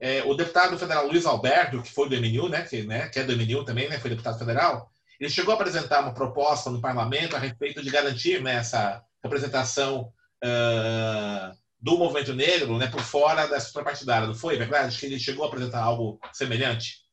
é, 0.00 0.22
o 0.24 0.34
deputado 0.34 0.78
federal 0.78 1.06
Luiz 1.06 1.24
Alberto, 1.24 1.82
que 1.82 1.92
foi 1.92 2.08
do 2.08 2.16
MNU, 2.16 2.48
né, 2.48 2.62
que, 2.62 2.82
né, 2.82 3.08
que 3.08 3.18
é 3.18 3.24
do 3.24 3.32
MNU 3.36 3.64
também, 3.64 3.88
né, 3.88 3.98
foi 3.98 4.10
deputado 4.10 4.38
federal, 4.38 4.90
ele 5.18 5.30
chegou 5.30 5.52
a 5.52 5.54
apresentar 5.54 6.00
uma 6.00 6.12
proposta 6.12 6.70
no 6.70 6.80
parlamento 6.80 7.34
a 7.34 7.38
respeito 7.38 7.82
de 7.82 7.90
garantir 7.90 8.42
né, 8.42 8.56
essa 8.56 9.02
representação 9.22 10.12
uh, 10.44 11.56
do 11.80 11.96
movimento 11.96 12.34
negro 12.34 12.76
né, 12.76 12.86
por 12.88 13.00
fora 13.00 13.46
da 13.46 13.56
estrutura 13.56 13.84
partidária, 13.84 14.26
não 14.26 14.34
foi? 14.34 14.56
Verdade? 14.56 14.88
Acho 14.88 15.00
que 15.00 15.06
ele 15.06 15.18
chegou 15.18 15.44
a 15.44 15.48
apresentar 15.48 15.82
algo 15.82 16.18
semelhante. 16.32 17.06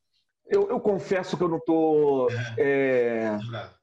Eu, 0.46 0.68
eu 0.68 0.78
confesso 0.78 1.36
que 1.36 1.42
eu 1.42 1.48
não 1.48 1.56
estou. 1.56 2.28
É, 2.58 3.30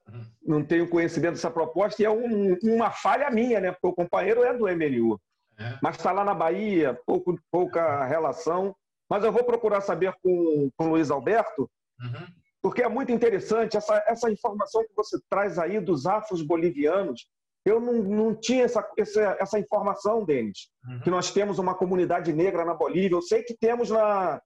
uhum. 0.07 0.25
não 0.45 0.63
tenho 0.63 0.87
conhecimento 0.87 1.33
dessa 1.33 1.49
proposta 1.49 2.01
e 2.01 2.05
é 2.05 2.09
um, 2.09 2.55
uma 2.61 2.91
falha 2.91 3.31
minha, 3.31 3.59
né? 3.59 3.71
Porque 3.71 3.87
o 3.87 3.93
companheiro 3.93 4.43
é 4.43 4.55
do 4.55 4.67
MLU. 4.67 5.19
É. 5.57 5.77
Mas 5.81 5.95
está 5.95 6.11
lá 6.11 6.23
na 6.23 6.35
Bahia, 6.35 6.99
pouco, 7.05 7.39
pouca 7.51 8.05
relação. 8.05 8.75
Mas 9.11 9.25
eu 9.25 9.31
vou 9.31 9.43
procurar 9.43 9.81
saber 9.81 10.13
com, 10.23 10.71
com 10.77 10.85
o 10.85 10.89
Luiz 10.91 11.11
Alberto, 11.11 11.69
uhum. 11.99 12.27
porque 12.61 12.81
é 12.81 12.87
muito 12.87 13.11
interessante 13.11 13.75
essa, 13.75 14.01
essa 14.07 14.31
informação 14.31 14.81
que 14.83 14.95
você 14.95 15.19
traz 15.29 15.59
aí 15.59 15.81
dos 15.81 16.05
afros 16.05 16.41
bolivianos 16.41 17.27
eu 17.65 17.79
não, 17.79 17.93
não 17.93 18.35
tinha 18.35 18.63
essa, 18.63 18.87
essa, 18.97 19.37
essa 19.39 19.59
informação, 19.59 20.25
Denis, 20.25 20.69
uhum. 20.87 20.99
que 21.01 21.09
nós 21.09 21.31
temos 21.31 21.59
uma 21.59 21.75
comunidade 21.75 22.33
negra 22.33 22.65
na 22.65 22.73
Bolívia. 22.73 23.15
Eu 23.17 23.21
sei 23.21 23.43
que 23.43 23.53
temos 23.53 23.89
na, 23.89 24.41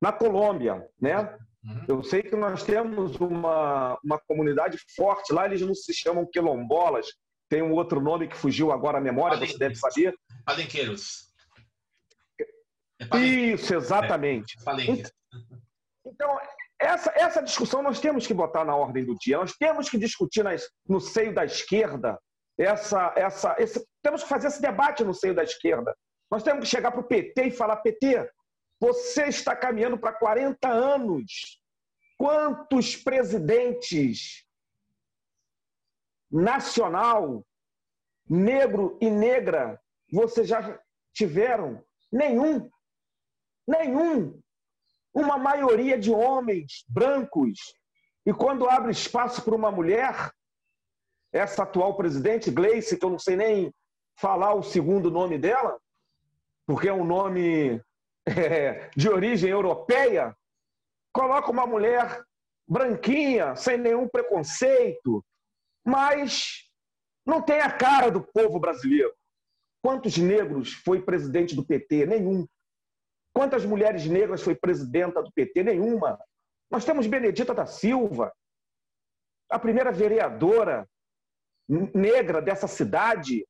na 0.00 0.12
Colômbia, 0.12 0.86
né? 1.00 1.36
Uhum. 1.64 1.84
Eu 1.88 2.02
sei 2.02 2.22
que 2.22 2.36
nós 2.36 2.62
temos 2.62 3.16
uma, 3.16 3.98
uma 4.02 4.18
comunidade 4.18 4.78
forte. 4.96 5.32
Lá 5.32 5.44
eles 5.44 5.60
não 5.60 5.74
se 5.74 5.92
chamam 5.92 6.28
quilombolas. 6.30 7.06
Tem 7.50 7.62
um 7.62 7.72
outro 7.72 8.00
nome 8.00 8.28
que 8.28 8.36
fugiu 8.36 8.72
agora 8.72 8.98
à 8.98 9.00
memória, 9.00 9.36
você 9.36 9.58
deve 9.58 9.74
saber. 9.74 10.14
Palenqueiros. 10.46 11.33
Isso, 13.18 13.74
exatamente. 13.74 14.56
É, 14.66 15.10
então, 16.06 16.40
essa, 16.78 17.12
essa 17.14 17.42
discussão 17.42 17.82
nós 17.82 18.00
temos 18.00 18.26
que 18.26 18.34
botar 18.34 18.64
na 18.64 18.74
ordem 18.74 19.04
do 19.04 19.16
dia. 19.16 19.38
Nós 19.38 19.52
temos 19.52 19.88
que 19.88 19.98
discutir 19.98 20.42
nas, 20.42 20.68
no 20.88 21.00
seio 21.00 21.34
da 21.34 21.44
esquerda 21.44 22.18
essa, 22.58 23.12
essa, 23.16 23.56
esse, 23.58 23.84
temos 24.02 24.22
que 24.22 24.28
fazer 24.28 24.48
esse 24.48 24.62
debate 24.62 25.02
no 25.02 25.14
seio 25.14 25.34
da 25.34 25.42
esquerda. 25.42 25.96
Nós 26.30 26.42
temos 26.42 26.64
que 26.64 26.70
chegar 26.70 26.92
para 26.92 27.00
o 27.00 27.06
PT 27.06 27.46
e 27.46 27.50
falar: 27.50 27.76
PT, 27.78 28.30
você 28.80 29.24
está 29.26 29.56
caminhando 29.56 29.98
para 29.98 30.12
40 30.12 30.68
anos. 30.68 31.60
Quantos 32.16 32.94
presidentes 32.94 34.44
nacional, 36.30 37.44
negro 38.28 38.96
e 39.00 39.10
negra, 39.10 39.80
você 40.10 40.44
já 40.44 40.80
tiveram? 41.12 41.84
Nenhum. 42.12 42.70
Nenhum. 43.66 44.40
Uma 45.12 45.38
maioria 45.38 45.98
de 45.98 46.10
homens 46.10 46.84
brancos. 46.88 47.58
E 48.26 48.32
quando 48.32 48.68
abre 48.68 48.90
espaço 48.90 49.42
para 49.42 49.54
uma 49.54 49.70
mulher, 49.70 50.32
essa 51.32 51.62
atual 51.62 51.96
presidente, 51.96 52.50
Gleice, 52.50 52.96
que 52.96 53.04
eu 53.04 53.10
não 53.10 53.18
sei 53.18 53.36
nem 53.36 53.74
falar 54.16 54.54
o 54.54 54.62
segundo 54.62 55.10
nome 55.10 55.38
dela, 55.38 55.78
porque 56.66 56.88
é 56.88 56.92
um 56.92 57.04
nome 57.04 57.82
é, 58.26 58.90
de 58.96 59.08
origem 59.08 59.50
europeia, 59.50 60.34
coloca 61.12 61.50
uma 61.50 61.66
mulher 61.66 62.22
branquinha, 62.66 63.54
sem 63.56 63.76
nenhum 63.76 64.08
preconceito, 64.08 65.24
mas 65.84 66.64
não 67.26 67.42
tem 67.42 67.60
a 67.60 67.70
cara 67.70 68.10
do 68.10 68.22
povo 68.22 68.58
brasileiro. 68.58 69.14
Quantos 69.82 70.16
negros 70.16 70.72
foi 70.72 71.02
presidente 71.02 71.54
do 71.54 71.64
PT? 71.64 72.06
Nenhum. 72.06 72.46
Quantas 73.34 73.64
mulheres 73.64 74.06
negras 74.06 74.42
foi 74.42 74.54
presidenta 74.54 75.20
do 75.20 75.32
PT? 75.32 75.64
Nenhuma. 75.64 76.18
Nós 76.70 76.84
temos 76.84 77.06
Benedita 77.06 77.52
da 77.52 77.66
Silva, 77.66 78.32
a 79.50 79.58
primeira 79.58 79.90
vereadora 79.90 80.88
negra 81.68 82.40
dessa 82.40 82.68
cidade, 82.68 83.44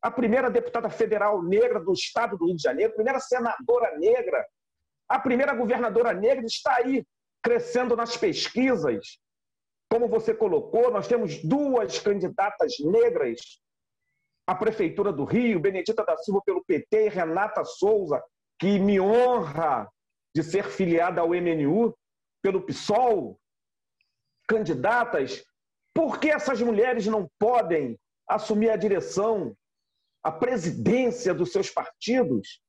a 0.00 0.10
primeira 0.10 0.50
deputada 0.50 0.88
federal 0.88 1.42
negra 1.42 1.78
do 1.78 1.92
estado 1.92 2.36
do 2.36 2.46
Rio 2.46 2.56
de 2.56 2.62
Janeiro, 2.62 2.92
a 2.92 2.96
primeira 2.96 3.20
senadora 3.20 3.96
negra, 3.98 4.46
a 5.08 5.18
primeira 5.18 5.54
governadora 5.54 6.14
negra 6.14 6.44
está 6.46 6.76
aí 6.76 7.06
crescendo 7.42 7.94
nas 7.94 8.16
pesquisas. 8.16 9.18
Como 9.90 10.08
você 10.08 10.34
colocou, 10.34 10.90
nós 10.90 11.06
temos 11.06 11.44
duas 11.44 11.98
candidatas 11.98 12.72
negras 12.80 13.60
a 14.46 14.54
Prefeitura 14.54 15.12
do 15.12 15.24
Rio, 15.24 15.60
Benedita 15.60 16.04
da 16.04 16.16
Silva 16.16 16.42
pelo 16.44 16.64
PT, 16.64 17.08
Renata 17.08 17.64
Souza, 17.64 18.20
que 18.62 18.78
me 18.78 19.00
honra 19.00 19.90
de 20.32 20.40
ser 20.40 20.70
filiada 20.70 21.20
ao 21.20 21.30
MNU, 21.30 21.92
pelo 22.40 22.62
PSOL, 22.62 23.36
candidatas, 24.46 25.44
por 25.92 26.20
que 26.20 26.30
essas 26.30 26.62
mulheres 26.62 27.04
não 27.08 27.28
podem 27.40 27.98
assumir 28.28 28.70
a 28.70 28.76
direção, 28.76 29.52
a 30.22 30.30
presidência 30.30 31.34
dos 31.34 31.50
seus 31.50 31.70
partidos? 31.70 32.62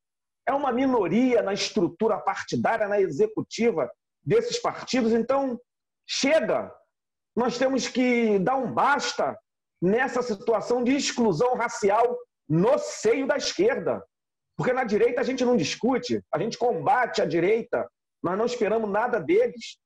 É 0.47 0.51
uma 0.51 0.71
minoria 0.71 1.43
na 1.43 1.53
estrutura 1.53 2.17
partidária, 2.17 2.87
na 2.87 2.99
executiva 2.99 3.87
desses 4.23 4.57
partidos. 4.57 5.11
Então, 5.11 5.61
chega. 6.09 6.73
Nós 7.35 7.59
temos 7.59 7.87
que 7.87 8.39
dar 8.39 8.55
um 8.55 8.73
basta 8.73 9.37
nessa 9.79 10.23
situação 10.23 10.83
de 10.83 10.95
exclusão 10.95 11.53
racial 11.53 12.17
no 12.49 12.79
seio 12.79 13.27
da 13.27 13.37
esquerda. 13.37 14.03
Porque 14.55 14.73
na 14.73 14.83
direita 14.83 15.21
a 15.21 15.23
gente 15.23 15.43
não 15.43 15.57
discute, 15.57 16.21
a 16.31 16.39
gente 16.39 16.57
combate 16.57 17.21
a 17.21 17.25
direita, 17.25 17.89
nós 18.21 18.37
não 18.37 18.45
esperamos 18.45 18.89
nada 18.89 19.19
deles. 19.19 19.77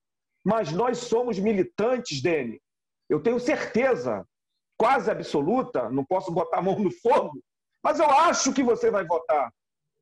Mas 0.45 0.71
nós 0.71 0.99
somos 0.99 1.39
militantes, 1.39 2.21
Dene. 2.21 2.61
Eu 3.09 3.21
tenho 3.21 3.39
certeza, 3.39 4.25
quase 4.77 5.09
absoluta, 5.09 5.89
não 5.89 6.05
posso 6.05 6.31
botar 6.31 6.59
a 6.59 6.61
mão 6.61 6.79
no 6.79 6.91
fogo, 6.91 7.41
mas 7.83 7.99
eu 7.99 8.09
acho 8.09 8.53
que 8.53 8.63
você 8.63 8.91
vai 8.91 9.05
votar 9.05 9.51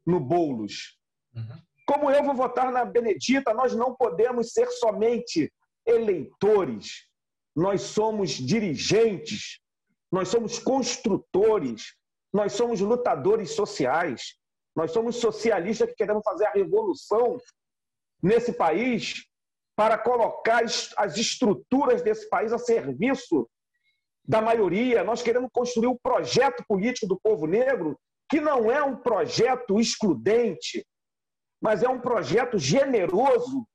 no 0.05 0.19
Boulos. 0.19 0.97
Uhum. 1.33 1.61
Como 1.87 2.09
eu 2.09 2.23
vou 2.23 2.33
votar 2.33 2.71
na 2.71 2.83
Benedita, 2.83 3.53
nós 3.53 3.75
não 3.75 3.95
podemos 3.95 4.51
ser 4.51 4.67
somente 4.71 5.51
eleitores. 5.85 7.07
Nós 7.55 7.81
somos 7.81 8.31
dirigentes, 8.31 9.59
nós 10.11 10.27
somos 10.27 10.59
construtores, 10.59 11.95
nós 12.33 12.53
somos 12.53 12.81
lutadores 12.81 13.51
sociais, 13.51 14.35
nós 14.75 14.91
somos 14.91 15.17
socialistas 15.17 15.89
que 15.89 15.95
queremos 15.95 16.23
fazer 16.23 16.45
a 16.45 16.51
revolução 16.51 17.37
nesse 18.21 18.51
país 18.51 19.25
para 19.75 19.97
colocar 19.97 20.63
as 20.63 21.17
estruturas 21.17 22.01
desse 22.01 22.29
país 22.29 22.51
a 22.51 22.57
serviço 22.57 23.49
da 24.23 24.41
maioria. 24.41 25.03
Nós 25.03 25.21
queremos 25.21 25.49
construir 25.51 25.87
o 25.87 25.91
um 25.91 25.97
projeto 25.97 26.63
político 26.67 27.07
do 27.07 27.19
povo 27.19 27.45
negro, 27.45 27.97
que 28.29 28.41
não 28.41 28.71
é 28.71 28.83
um 28.83 28.95
projeto 28.95 29.79
excludente, 29.79 30.85
mas 31.61 31.83
é 31.83 31.89
um 31.89 31.99
projeto 31.99 32.57
generoso 32.57 33.65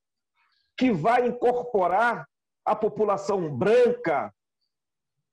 que 0.77 0.91
vai 0.91 1.27
incorporar 1.27 2.27
a 2.65 2.75
população 2.75 3.55
branca, 3.55 4.33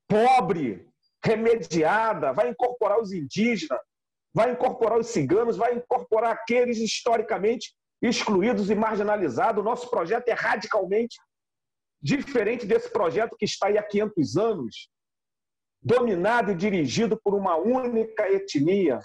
pobre, 0.06 0.88
remediada, 1.24 2.32
vai 2.32 2.50
incorporar 2.50 3.00
os 3.00 3.12
indígenas, 3.12 3.80
vai 4.32 4.52
incorporar 4.52 4.98
os 4.98 5.08
ciganos, 5.08 5.56
vai 5.56 5.74
incorporar 5.74 6.32
aqueles 6.32 6.78
historicamente 6.78 7.74
excluídos 8.00 8.70
e 8.70 8.74
marginalizados. 8.74 9.60
O 9.60 9.64
nosso 9.64 9.90
projeto 9.90 10.28
é 10.28 10.32
radicalmente 10.32 11.18
diferente 12.00 12.64
desse 12.64 12.90
projeto 12.90 13.36
que 13.36 13.44
está 13.44 13.66
aí 13.66 13.78
há 13.78 13.82
500 13.82 14.36
anos, 14.36 14.90
dominado 15.82 16.52
e 16.52 16.54
dirigido 16.54 17.20
por 17.22 17.34
uma 17.34 17.56
única 17.56 18.30
etnia 18.30 19.00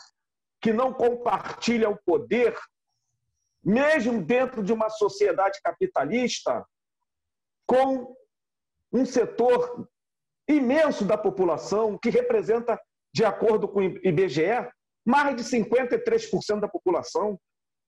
que 0.62 0.72
não 0.72 0.94
compartilha 0.94 1.90
o 1.90 1.98
poder, 2.06 2.56
mesmo 3.64 4.24
dentro 4.24 4.64
de 4.64 4.72
uma 4.72 4.90
sociedade 4.90 5.60
capitalista, 5.62 6.66
com 7.66 8.16
um 8.92 9.06
setor 9.06 9.90
imenso 10.48 11.06
da 11.06 11.18
população 11.18 11.98
que 11.98 12.10
representa, 12.10 12.80
de 13.14 13.26
acordo 13.26 13.68
com 13.68 13.80
o 13.80 13.84
IBGE, 13.84 14.70
mais 15.06 15.36
de 15.36 15.44
53% 15.44 16.60
da 16.60 16.68
população. 16.68 17.40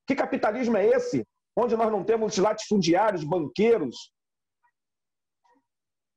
Que 0.08 0.15
capitalismo 0.15 0.78
é 0.78 0.86
esse? 0.88 1.25
Onde 1.56 1.75
nós 1.75 1.91
não 1.91 2.04
temos 2.04 2.38
latifundiários, 2.38 3.23
banqueiros, 3.23 4.12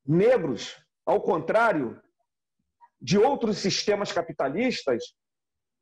negros, 0.04 0.76
ao 1.06 1.20
contrário 1.20 2.00
de 3.00 3.18
outros 3.18 3.58
sistemas 3.58 4.10
capitalistas, 4.10 5.14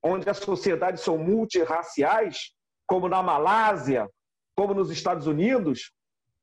onde 0.02 0.28
as 0.28 0.38
sociedades 0.38 1.02
são 1.02 1.16
multirraciais, 1.16 2.52
como 2.86 3.08
na 3.08 3.22
Malásia, 3.22 4.08
como 4.54 4.74
nos 4.74 4.90
Estados 4.90 5.26
Unidos, 5.26 5.92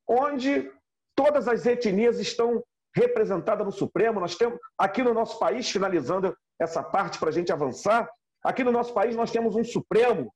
onde 0.07 0.71
todas 1.15 1.47
as 1.47 1.65
etnias 1.65 2.19
estão 2.19 2.63
representadas 2.95 3.65
no 3.65 3.71
Supremo. 3.71 4.19
Nós 4.19 4.35
temos 4.35 4.59
aqui 4.77 5.03
no 5.03 5.13
nosso 5.13 5.39
país, 5.39 5.69
finalizando 5.69 6.35
essa 6.59 6.83
parte 6.83 7.17
para 7.17 7.29
a 7.29 7.33
gente 7.33 7.51
avançar, 7.51 8.09
aqui 8.43 8.63
no 8.63 8.71
nosso 8.71 8.93
país 8.93 9.15
nós 9.15 9.31
temos 9.31 9.55
um 9.55 9.63
Supremo 9.63 10.33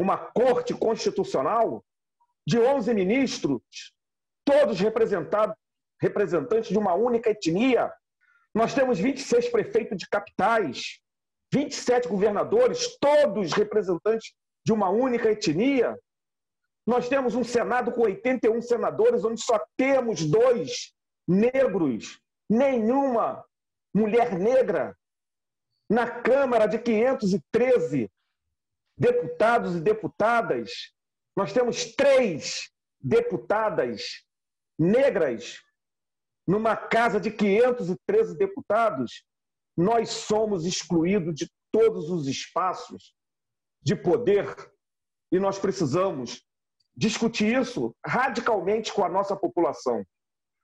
uma 0.00 0.16
corte 0.16 0.72
constitucional 0.72 1.84
de 2.46 2.58
11 2.58 2.94
ministros, 2.94 3.62
todos 4.44 4.80
representados, 4.80 5.54
representantes 6.00 6.70
de 6.70 6.78
uma 6.78 6.94
única 6.94 7.30
etnia. 7.30 7.92
Nós 8.54 8.72
temos 8.72 8.98
26 8.98 9.50
prefeitos 9.50 9.98
de 9.98 10.08
capitais, 10.08 11.00
27 11.52 12.08
governadores, 12.08 12.96
todos 12.98 13.52
representantes 13.52 14.32
de 14.64 14.72
uma 14.72 14.88
única 14.88 15.30
etnia. 15.30 15.96
Nós 16.86 17.08
temos 17.08 17.34
um 17.34 17.44
Senado 17.44 17.92
com 17.92 18.00
81 18.00 18.62
senadores, 18.62 19.22
onde 19.24 19.42
só 19.42 19.60
temos 19.76 20.24
dois 20.24 20.92
negros, 21.28 22.18
nenhuma 22.48 23.44
mulher 23.94 24.38
negra. 24.38 24.96
Na 25.90 26.08
Câmara 26.08 26.68
de 26.68 26.78
513 26.78 28.08
deputados 28.96 29.74
e 29.74 29.80
deputadas, 29.80 30.70
nós 31.36 31.52
temos 31.52 31.96
três 31.96 32.70
deputadas 33.00 34.24
negras 34.78 35.58
numa 36.46 36.76
casa 36.76 37.18
de 37.18 37.32
513 37.32 38.38
deputados. 38.38 39.24
Nós 39.76 40.10
somos 40.10 40.64
excluídos 40.64 41.34
de 41.34 41.50
todos 41.72 42.08
os 42.08 42.28
espaços 42.28 43.12
de 43.82 43.96
poder 43.96 44.54
e 45.32 45.40
nós 45.40 45.58
precisamos 45.58 46.40
discutir 46.96 47.60
isso 47.60 47.92
radicalmente 48.06 48.92
com 48.92 49.04
a 49.04 49.08
nossa 49.08 49.34
população. 49.34 50.04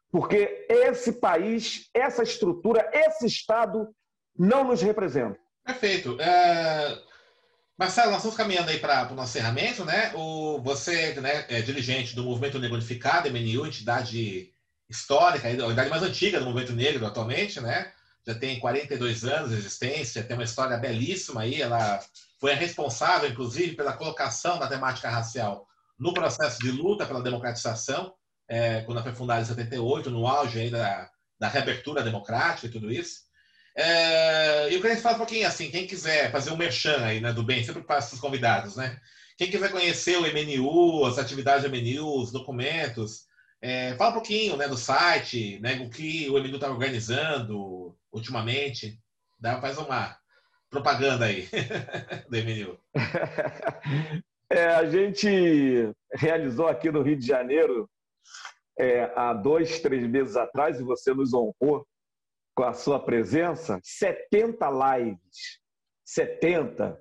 Porque 0.09 0.69
esse 0.69 1.15
país, 1.15 1.91
essa 1.93 2.23
estrutura, 2.23 2.89
esse 2.95 3.27
Estado 3.27 3.93
não 4.39 4.65
nos 4.65 4.83
representa. 4.83 5.39
Perfeito. 5.65 6.17
É... 6.21 6.99
Marcelo, 7.79 8.11
nós 8.11 8.19
estamos 8.19 8.37
caminhando 8.37 8.71
aí 8.71 8.79
para 8.79 9.13
o 9.13 9.15
nosso 9.15 9.37
encerramento, 9.37 9.85
né? 9.85 10.13
O, 10.15 10.61
você 10.63 11.13
né, 11.21 11.45
é 11.49 11.61
dirigente 11.61 12.17
do 12.17 12.25
Movimento 12.25 12.59
Negro 12.59 12.77
Unificado, 12.77 13.31
MNU, 13.31 13.67
entidade 13.67 14.51
histórica, 14.89 15.49
a 15.49 15.53
entidade 15.53 15.91
mais 15.91 16.03
antiga 16.03 16.39
do 16.39 16.47
movimento 16.47 16.73
negro 16.73 17.05
atualmente, 17.05 17.61
né? 17.61 17.93
Já 18.27 18.35
tem 18.35 18.59
42 18.59 19.25
anos 19.25 19.51
de 19.51 19.57
existência, 19.57 20.23
tem 20.23 20.37
uma 20.37 20.45
história 20.45 20.77
belíssima 20.77 21.43
aí. 21.43 21.61
Ela 21.61 22.01
foi 22.41 22.53
a 22.53 22.57
responsável, 22.57 23.29
inclusive, 23.29 23.77
pela 23.77 23.93
colocação 23.93 24.59
da 24.59 24.67
temática 24.67 25.11
racial 25.11 25.67
no 25.99 26.13
processo 26.13 26.59
de 26.59 26.71
luta 26.71 27.07
pela 27.07 27.23
democratização, 27.23 28.15
é, 28.49 28.83
quando 28.83 28.99
ela 28.99 29.05
foi 29.05 29.15
fundada 29.15 29.43
em 29.43 29.45
78, 29.45 30.11
no 30.11 30.27
auge 30.27 30.61
aí 30.61 30.71
da, 30.71 31.11
da 31.39 31.49
reabertura 31.49 32.03
democrática 32.03 32.67
e 32.67 32.71
tudo 32.71 32.91
isso. 32.93 33.26
É, 33.77 34.75
eu 34.75 34.81
queria 34.81 34.97
falar 34.97 35.17
um 35.17 35.19
pouquinho 35.19 35.47
assim, 35.47 35.71
quem 35.71 35.87
quiser 35.87 36.33
fazer 36.33 36.51
um 36.51 36.57
merchan 36.57 37.05
aí, 37.05 37.21
né, 37.21 37.31
do 37.33 37.43
bem, 37.43 37.63
sempre 37.63 37.83
para 37.83 37.99
os 37.99 38.19
convidados, 38.19 38.77
né? 38.77 38.99
Quem 39.37 39.51
quiser 39.51 39.71
conhecer 39.71 40.17
o 40.17 40.25
MNU, 40.25 41.05
as 41.05 41.19
atividades 41.19 41.63
do 41.63 41.77
MNU, 41.77 42.23
os 42.23 42.33
documentos, 42.33 43.27
é, 43.61 43.95
fala 43.97 44.11
um 44.11 44.15
pouquinho 44.15 44.57
né, 44.57 44.67
do 44.67 44.79
site, 44.79 45.59
né, 45.61 45.75
o 45.83 45.91
que 45.91 46.27
o 46.31 46.39
MNU 46.39 46.55
está 46.55 46.71
organizando 46.71 47.95
ultimamente. 48.11 48.99
Dá, 49.39 49.61
faz 49.61 49.77
uma 49.77 50.17
propaganda 50.71 51.27
aí 51.27 51.47
do 52.31 52.37
MNU. 52.39 52.79
É, 54.49 54.67
a 54.67 54.89
gente 54.89 55.93
realizou 56.15 56.69
aqui 56.69 56.89
no 56.89 57.03
Rio 57.03 57.19
de 57.19 57.27
Janeiro 57.27 57.91
é, 58.79 59.11
há 59.17 59.35
dois, 59.35 59.81
três 59.81 60.09
meses 60.09 60.37
atrás, 60.37 60.79
e 60.79 60.85
você 60.85 61.13
nos 61.13 61.35
honrou 61.35 61.85
com 62.57 62.65
a 62.65 62.73
sua 62.73 62.99
presença 62.99 63.79
70 63.85 64.67
lives. 64.71 65.61
70. 66.05 66.99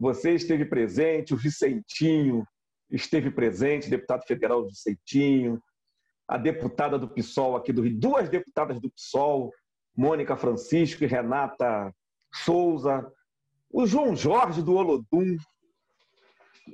Você 0.00 0.32
esteve 0.32 0.64
presente, 0.64 1.34
o 1.34 1.36
Vicentinho 1.36 2.44
esteve 2.90 3.30
presente, 3.30 3.90
deputado 3.90 4.24
federal 4.26 4.64
Vicentinho, 4.64 5.62
a 6.26 6.38
deputada 6.38 6.98
do 6.98 7.08
PSOL 7.08 7.54
aqui 7.54 7.72
do 7.72 7.82
Rio, 7.82 7.98
duas 7.98 8.28
deputadas 8.30 8.80
do 8.80 8.90
PSOL, 8.90 9.52
Mônica 9.94 10.36
Francisco 10.36 11.04
e 11.04 11.06
Renata 11.06 11.94
Souza, 12.32 13.06
o 13.70 13.86
João 13.86 14.16
Jorge 14.16 14.62
do 14.62 14.74
Olodum. 14.74 15.36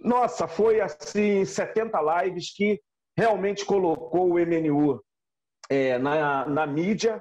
Nossa, 0.05 0.47
foi 0.47 0.81
assim 0.81 1.45
70 1.45 2.23
lives 2.23 2.55
que 2.55 2.81
realmente 3.17 3.65
colocou 3.65 4.31
o 4.31 4.39
MNU 4.39 5.03
é, 5.69 5.99
na, 5.99 6.47
na 6.47 6.67
mídia 6.67 7.21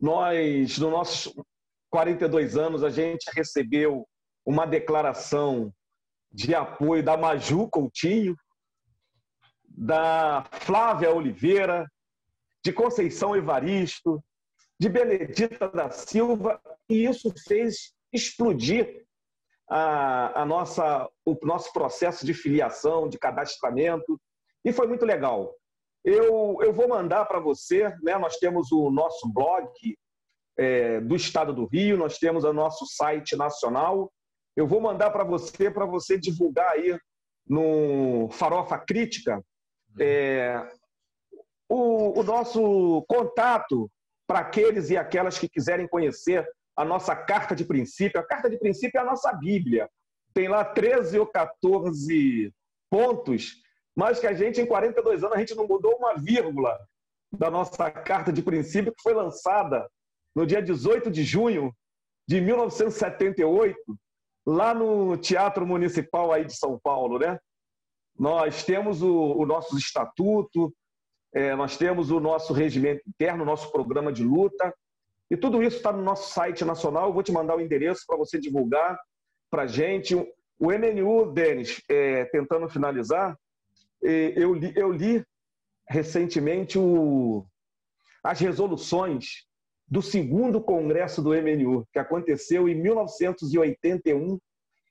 nós, 0.00 0.78
no 0.78 0.90
nosso 0.90 1.34
42 1.90 2.56
anos, 2.56 2.82
a 2.82 2.90
gente 2.90 3.30
recebeu 3.34 4.06
uma 4.44 4.66
declaração 4.66 5.72
de 6.32 6.54
apoio 6.54 7.02
da 7.02 7.16
Maju 7.16 7.68
Coutinho, 7.68 8.36
da 9.68 10.44
Flávia 10.52 11.12
Oliveira, 11.12 11.86
de 12.64 12.72
Conceição 12.72 13.36
Evaristo, 13.36 14.22
de 14.78 14.88
Benedita 14.88 15.68
da 15.68 15.90
Silva, 15.90 16.60
e 16.88 17.04
isso 17.04 17.32
fez 17.46 17.92
explodir 18.12 19.04
a, 19.68 20.42
a 20.42 20.44
nossa, 20.44 21.08
o 21.24 21.36
nosso 21.42 21.72
processo 21.72 22.24
de 22.24 22.34
filiação, 22.34 23.08
de 23.08 23.18
cadastramento, 23.18 24.20
e 24.64 24.72
foi 24.72 24.86
muito 24.86 25.04
legal. 25.04 25.54
Eu, 26.04 26.58
eu 26.62 26.72
vou 26.72 26.88
mandar 26.88 27.26
para 27.26 27.38
você, 27.38 27.88
né? 28.02 28.16
nós 28.16 28.36
temos 28.36 28.72
o 28.72 28.90
nosso 28.90 29.30
blog 29.32 29.70
é, 30.56 31.00
do 31.00 31.14
Estado 31.14 31.52
do 31.52 31.66
Rio, 31.66 31.96
nós 31.96 32.18
temos 32.18 32.44
o 32.44 32.52
nosso 32.52 32.86
site 32.86 33.36
nacional. 33.36 34.10
Eu 34.56 34.66
vou 34.66 34.80
mandar 34.80 35.10
para 35.10 35.24
você, 35.24 35.70
para 35.70 35.86
você 35.86 36.18
divulgar 36.18 36.72
aí 36.72 36.98
no 37.46 38.28
Farofa 38.30 38.78
Crítica, 38.78 39.42
é, 39.98 40.62
o, 41.68 42.20
o 42.20 42.22
nosso 42.22 43.04
contato 43.08 43.90
para 44.26 44.40
aqueles 44.40 44.90
e 44.90 44.96
aquelas 44.96 45.38
que 45.38 45.48
quiserem 45.48 45.88
conhecer 45.88 46.46
a 46.76 46.84
nossa 46.84 47.14
carta 47.14 47.54
de 47.54 47.64
princípio. 47.64 48.20
A 48.20 48.26
carta 48.26 48.48
de 48.48 48.58
princípio 48.58 48.98
é 48.98 49.00
a 49.00 49.04
nossa 49.04 49.32
Bíblia. 49.32 49.88
Tem 50.32 50.48
lá 50.48 50.64
13 50.64 51.18
ou 51.18 51.26
14 51.26 52.52
pontos, 52.88 53.59
mas 53.96 54.18
que 54.18 54.26
a 54.26 54.32
gente, 54.32 54.60
em 54.60 54.66
42 54.66 55.24
anos, 55.24 55.36
a 55.36 55.40
gente 55.40 55.54
não 55.54 55.66
mudou 55.66 55.96
uma 55.96 56.14
vírgula 56.14 56.78
da 57.32 57.50
nossa 57.50 57.90
carta 57.90 58.32
de 58.32 58.42
princípio, 58.42 58.94
que 58.94 59.02
foi 59.02 59.14
lançada 59.14 59.88
no 60.34 60.46
dia 60.46 60.62
18 60.62 61.10
de 61.10 61.22
junho 61.22 61.74
de 62.26 62.40
1978, 62.40 63.76
lá 64.46 64.72
no 64.72 65.16
Teatro 65.16 65.66
Municipal 65.66 66.32
aí 66.32 66.44
de 66.44 66.56
São 66.56 66.78
Paulo, 66.78 67.18
né? 67.18 67.38
Nós 68.18 68.64
temos 68.64 69.02
o, 69.02 69.12
o 69.12 69.46
nosso 69.46 69.76
estatuto, 69.76 70.72
é, 71.32 71.54
nós 71.54 71.76
temos 71.76 72.10
o 72.10 72.20
nosso 72.20 72.52
regimento 72.52 73.02
interno, 73.08 73.42
o 73.42 73.46
nosso 73.46 73.70
programa 73.72 74.12
de 74.12 74.22
luta, 74.22 74.74
e 75.30 75.36
tudo 75.36 75.62
isso 75.62 75.76
está 75.76 75.92
no 75.92 76.02
nosso 76.02 76.32
site 76.32 76.64
nacional. 76.64 77.06
Eu 77.06 77.12
vou 77.12 77.22
te 77.22 77.32
mandar 77.32 77.56
o 77.56 77.60
endereço 77.60 78.04
para 78.06 78.16
você 78.16 78.38
divulgar 78.38 78.98
para 79.50 79.66
gente. 79.66 80.14
O 80.58 80.72
MNU, 80.72 81.32
Denis, 81.32 81.80
é, 81.88 82.24
tentando 82.26 82.68
finalizar, 82.68 83.38
eu, 84.02 84.54
li, 84.54 84.72
eu 84.76 84.92
li 84.92 85.24
recentemente 85.88 86.78
o, 86.78 87.44
as 88.22 88.38
resoluções 88.38 89.44
do 89.88 90.00
segundo 90.00 90.60
congresso 90.60 91.20
do 91.20 91.30
MNU, 91.30 91.86
que 91.92 91.98
aconteceu 91.98 92.68
em 92.68 92.74
1981, 92.76 94.38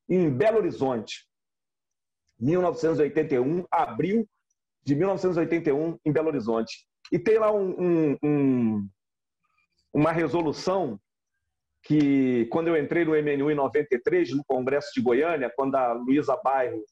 em 0.10 0.30
Belo 0.30 0.58
Horizonte. 0.58 1.26
1981, 2.40 3.66
abril 3.72 4.28
de 4.84 4.96
1981, 4.96 5.98
em 6.06 6.12
Belo 6.12 6.28
Horizonte. 6.28 6.86
E 7.12 7.18
tem 7.18 7.40
lá 7.40 7.52
um, 7.52 7.70
um, 7.80 8.18
um, 8.24 8.90
uma 9.94 10.12
resolução 10.12 11.00
que, 11.84 12.46
quando 12.48 12.68
eu 12.68 12.78
entrei 12.78 13.06
no 13.06 13.12
MNU 13.12 13.52
em 13.52 13.56
93, 13.56 14.36
no 14.36 14.44
Congresso 14.46 14.92
de 14.94 15.02
Goiânia, 15.02 15.52
quando 15.56 15.76
a 15.76 15.94
Luísa 15.94 16.36
Bairro, 16.44 16.84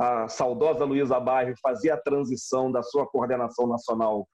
a 0.00 0.28
saudosa 0.28 0.86
Luísa 0.86 1.20
Bairro, 1.20 1.54
fazia 1.60 1.92
a 1.92 2.00
transição 2.00 2.72
da 2.72 2.82
sua 2.82 3.06
coordenação 3.06 3.66
nacional 3.66 4.26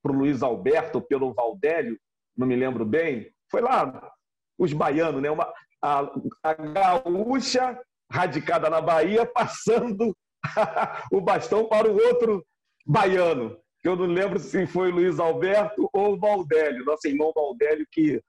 para 0.00 0.12
o 0.12 0.14
Luiz 0.14 0.40
Alberto, 0.40 1.02
pelo 1.02 1.34
Valdélio, 1.34 1.98
não 2.36 2.46
me 2.46 2.54
lembro 2.54 2.86
bem, 2.86 3.28
foi 3.50 3.60
lá 3.60 4.12
os 4.56 4.72
baianos, 4.72 5.20
né? 5.20 5.28
Uma, 5.28 5.52
a, 5.82 6.12
a 6.44 6.54
gaúcha 6.54 7.76
radicada 8.08 8.70
na 8.70 8.80
Bahia 8.80 9.26
passando 9.26 10.16
o 11.12 11.20
bastão 11.20 11.66
para 11.66 11.90
o 11.90 11.96
outro 11.96 12.46
baiano, 12.86 13.58
que 13.80 13.88
eu 13.88 13.96
não 13.96 14.06
lembro 14.06 14.38
se 14.38 14.64
foi 14.64 14.92
Luiz 14.92 15.18
Alberto 15.18 15.90
ou 15.92 16.16
Valdélio, 16.16 16.84
nosso 16.84 17.08
irmão 17.08 17.32
Valdélio, 17.34 17.84
que 17.90 18.22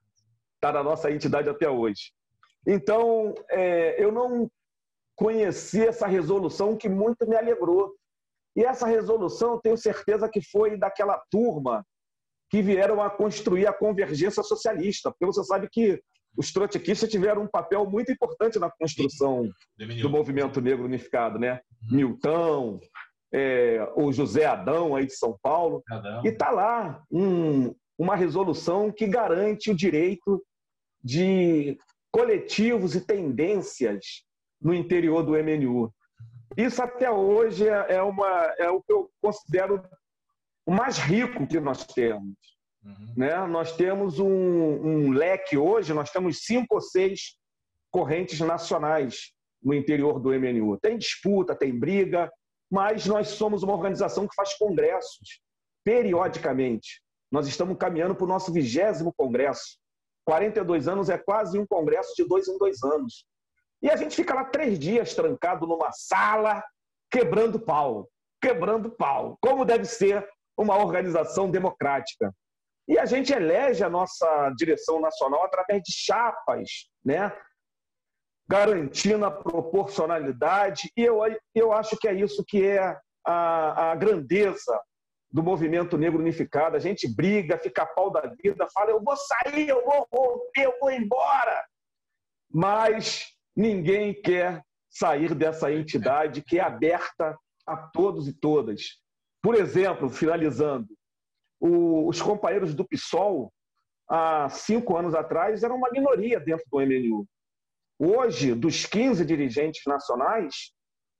está 0.56 0.72
na 0.72 0.82
nossa 0.82 1.12
entidade 1.12 1.48
até 1.48 1.70
hoje. 1.70 2.12
Então, 2.66 3.34
é, 3.50 4.02
eu 4.02 4.10
não 4.10 4.50
conheci 5.22 5.86
essa 5.86 6.08
resolução 6.08 6.76
que 6.76 6.88
muito 6.88 7.28
me 7.28 7.36
alegrou. 7.36 7.94
E 8.56 8.64
essa 8.64 8.86
resolução, 8.88 9.60
tenho 9.60 9.76
certeza 9.76 10.28
que 10.28 10.42
foi 10.42 10.76
daquela 10.76 11.22
turma 11.30 11.86
que 12.50 12.60
vieram 12.60 13.00
a 13.00 13.08
construir 13.08 13.66
a 13.66 13.72
convergência 13.72 14.42
socialista, 14.42 15.10
porque 15.10 15.24
você 15.24 15.44
sabe 15.44 15.68
que 15.70 16.02
os 16.36 16.52
trotskistas 16.52 17.08
tiveram 17.08 17.42
um 17.42 17.46
papel 17.46 17.88
muito 17.88 18.10
importante 18.10 18.58
na 18.58 18.68
construção 18.68 19.48
do 19.78 20.10
movimento 20.10 20.60
negro 20.60 20.84
unificado, 20.84 21.38
né? 21.38 21.60
Uhum. 21.82 21.96
Milton, 21.96 22.80
é, 23.32 23.88
o 23.94 24.12
José 24.12 24.44
Adão 24.44 24.96
aí 24.96 25.06
de 25.06 25.16
São 25.16 25.38
Paulo, 25.40 25.82
Adão. 25.88 26.22
e 26.24 26.28
está 26.28 26.50
lá 26.50 27.02
um, 27.10 27.74
uma 27.96 28.16
resolução 28.16 28.90
que 28.90 29.06
garante 29.06 29.70
o 29.70 29.74
direito 29.74 30.42
de 31.02 31.78
coletivos 32.10 32.94
e 32.94 33.00
tendências 33.00 34.24
no 34.62 34.72
interior 34.74 35.22
do 35.22 35.32
MNU. 35.32 35.92
Isso 36.56 36.82
até 36.82 37.10
hoje 37.10 37.68
é, 37.68 37.94
é 37.94 38.02
uma, 38.02 38.28
é 38.58 38.68
o 38.68 38.82
que 38.82 38.92
eu 38.92 39.10
considero 39.20 39.82
o 40.66 40.72
mais 40.72 40.98
rico 40.98 41.46
que 41.46 41.58
nós 41.58 41.84
temos. 41.86 42.36
Uhum. 42.84 43.14
Né? 43.16 43.46
Nós 43.46 43.74
temos 43.76 44.18
um, 44.18 44.28
um, 44.28 45.10
leque 45.12 45.56
hoje, 45.56 45.94
nós 45.94 46.10
temos 46.10 46.44
cinco 46.44 46.76
ou 46.76 46.80
seis 46.80 47.36
correntes 47.90 48.40
nacionais 48.40 49.32
no 49.62 49.74
interior 49.74 50.20
do 50.20 50.30
MNU. 50.30 50.78
Tem 50.78 50.98
disputa, 50.98 51.54
tem 51.54 51.78
briga, 51.78 52.30
mas 52.70 53.06
nós 53.06 53.28
somos 53.28 53.62
uma 53.62 53.74
organização 53.74 54.26
que 54.26 54.34
faz 54.34 54.54
congressos 54.54 55.40
periodicamente. 55.84 57.02
Nós 57.30 57.46
estamos 57.46 57.76
caminhando 57.78 58.14
para 58.14 58.24
o 58.24 58.28
nosso 58.28 58.52
vigésimo 58.52 59.12
congresso. 59.16 59.78
42 60.24 60.86
anos 60.86 61.08
é 61.08 61.18
quase 61.18 61.58
um 61.58 61.66
congresso 61.66 62.14
de 62.16 62.24
dois 62.24 62.46
em 62.48 62.58
dois 62.58 62.82
anos. 62.82 63.24
E 63.82 63.90
a 63.90 63.96
gente 63.96 64.14
fica 64.14 64.34
lá 64.34 64.44
três 64.44 64.78
dias 64.78 65.14
trancado 65.14 65.66
numa 65.66 65.90
sala, 65.92 66.62
quebrando 67.10 67.58
pau, 67.58 68.08
quebrando 68.40 68.90
pau, 68.90 69.36
como 69.40 69.64
deve 69.64 69.84
ser 69.84 70.26
uma 70.56 70.76
organização 70.76 71.50
democrática. 71.50 72.32
E 72.86 72.98
a 72.98 73.04
gente 73.04 73.32
elege 73.32 73.82
a 73.82 73.90
nossa 73.90 74.50
direção 74.56 75.00
nacional 75.00 75.44
através 75.44 75.82
de 75.82 75.92
chapas, 75.92 76.88
né? 77.04 77.32
garantindo 78.48 79.24
a 79.24 79.30
proporcionalidade. 79.30 80.90
E 80.96 81.02
eu, 81.02 81.20
eu 81.54 81.72
acho 81.72 81.96
que 81.96 82.08
é 82.08 82.14
isso 82.14 82.44
que 82.46 82.64
é 82.64 82.98
a, 83.26 83.92
a 83.92 83.94
grandeza 83.94 84.78
do 85.30 85.42
movimento 85.42 85.96
negro 85.96 86.18
unificado. 86.18 86.76
A 86.76 86.80
gente 86.80 87.08
briga, 87.08 87.58
fica 87.58 87.86
pau 87.86 88.10
da 88.10 88.20
vida, 88.42 88.68
fala: 88.74 88.90
eu 88.90 89.02
vou 89.02 89.16
sair, 89.16 89.68
eu 89.68 89.82
vou 89.84 90.06
romper, 90.12 90.66
eu 90.66 90.78
vou 90.78 90.90
embora. 90.90 91.64
Mas 92.50 93.32
ninguém 93.56 94.14
quer 94.14 94.62
sair 94.90 95.34
dessa 95.34 95.72
entidade 95.72 96.42
que 96.42 96.58
é 96.58 96.62
aberta 96.62 97.36
a 97.66 97.76
todos 97.76 98.28
e 98.28 98.32
todas. 98.32 98.98
Por 99.42 99.54
exemplo, 99.54 100.08
finalizando, 100.08 100.88
o, 101.60 102.08
os 102.08 102.20
companheiros 102.20 102.74
do 102.74 102.86
PSOL, 102.86 103.52
há 104.08 104.48
cinco 104.48 104.96
anos 104.96 105.14
atrás, 105.14 105.62
eram 105.62 105.76
uma 105.76 105.90
minoria 105.90 106.38
dentro 106.40 106.64
do 106.70 106.80
MNU. 106.80 107.26
Hoje, 107.98 108.54
dos 108.54 108.84
15 108.84 109.24
dirigentes 109.24 109.82
nacionais, 109.86 110.72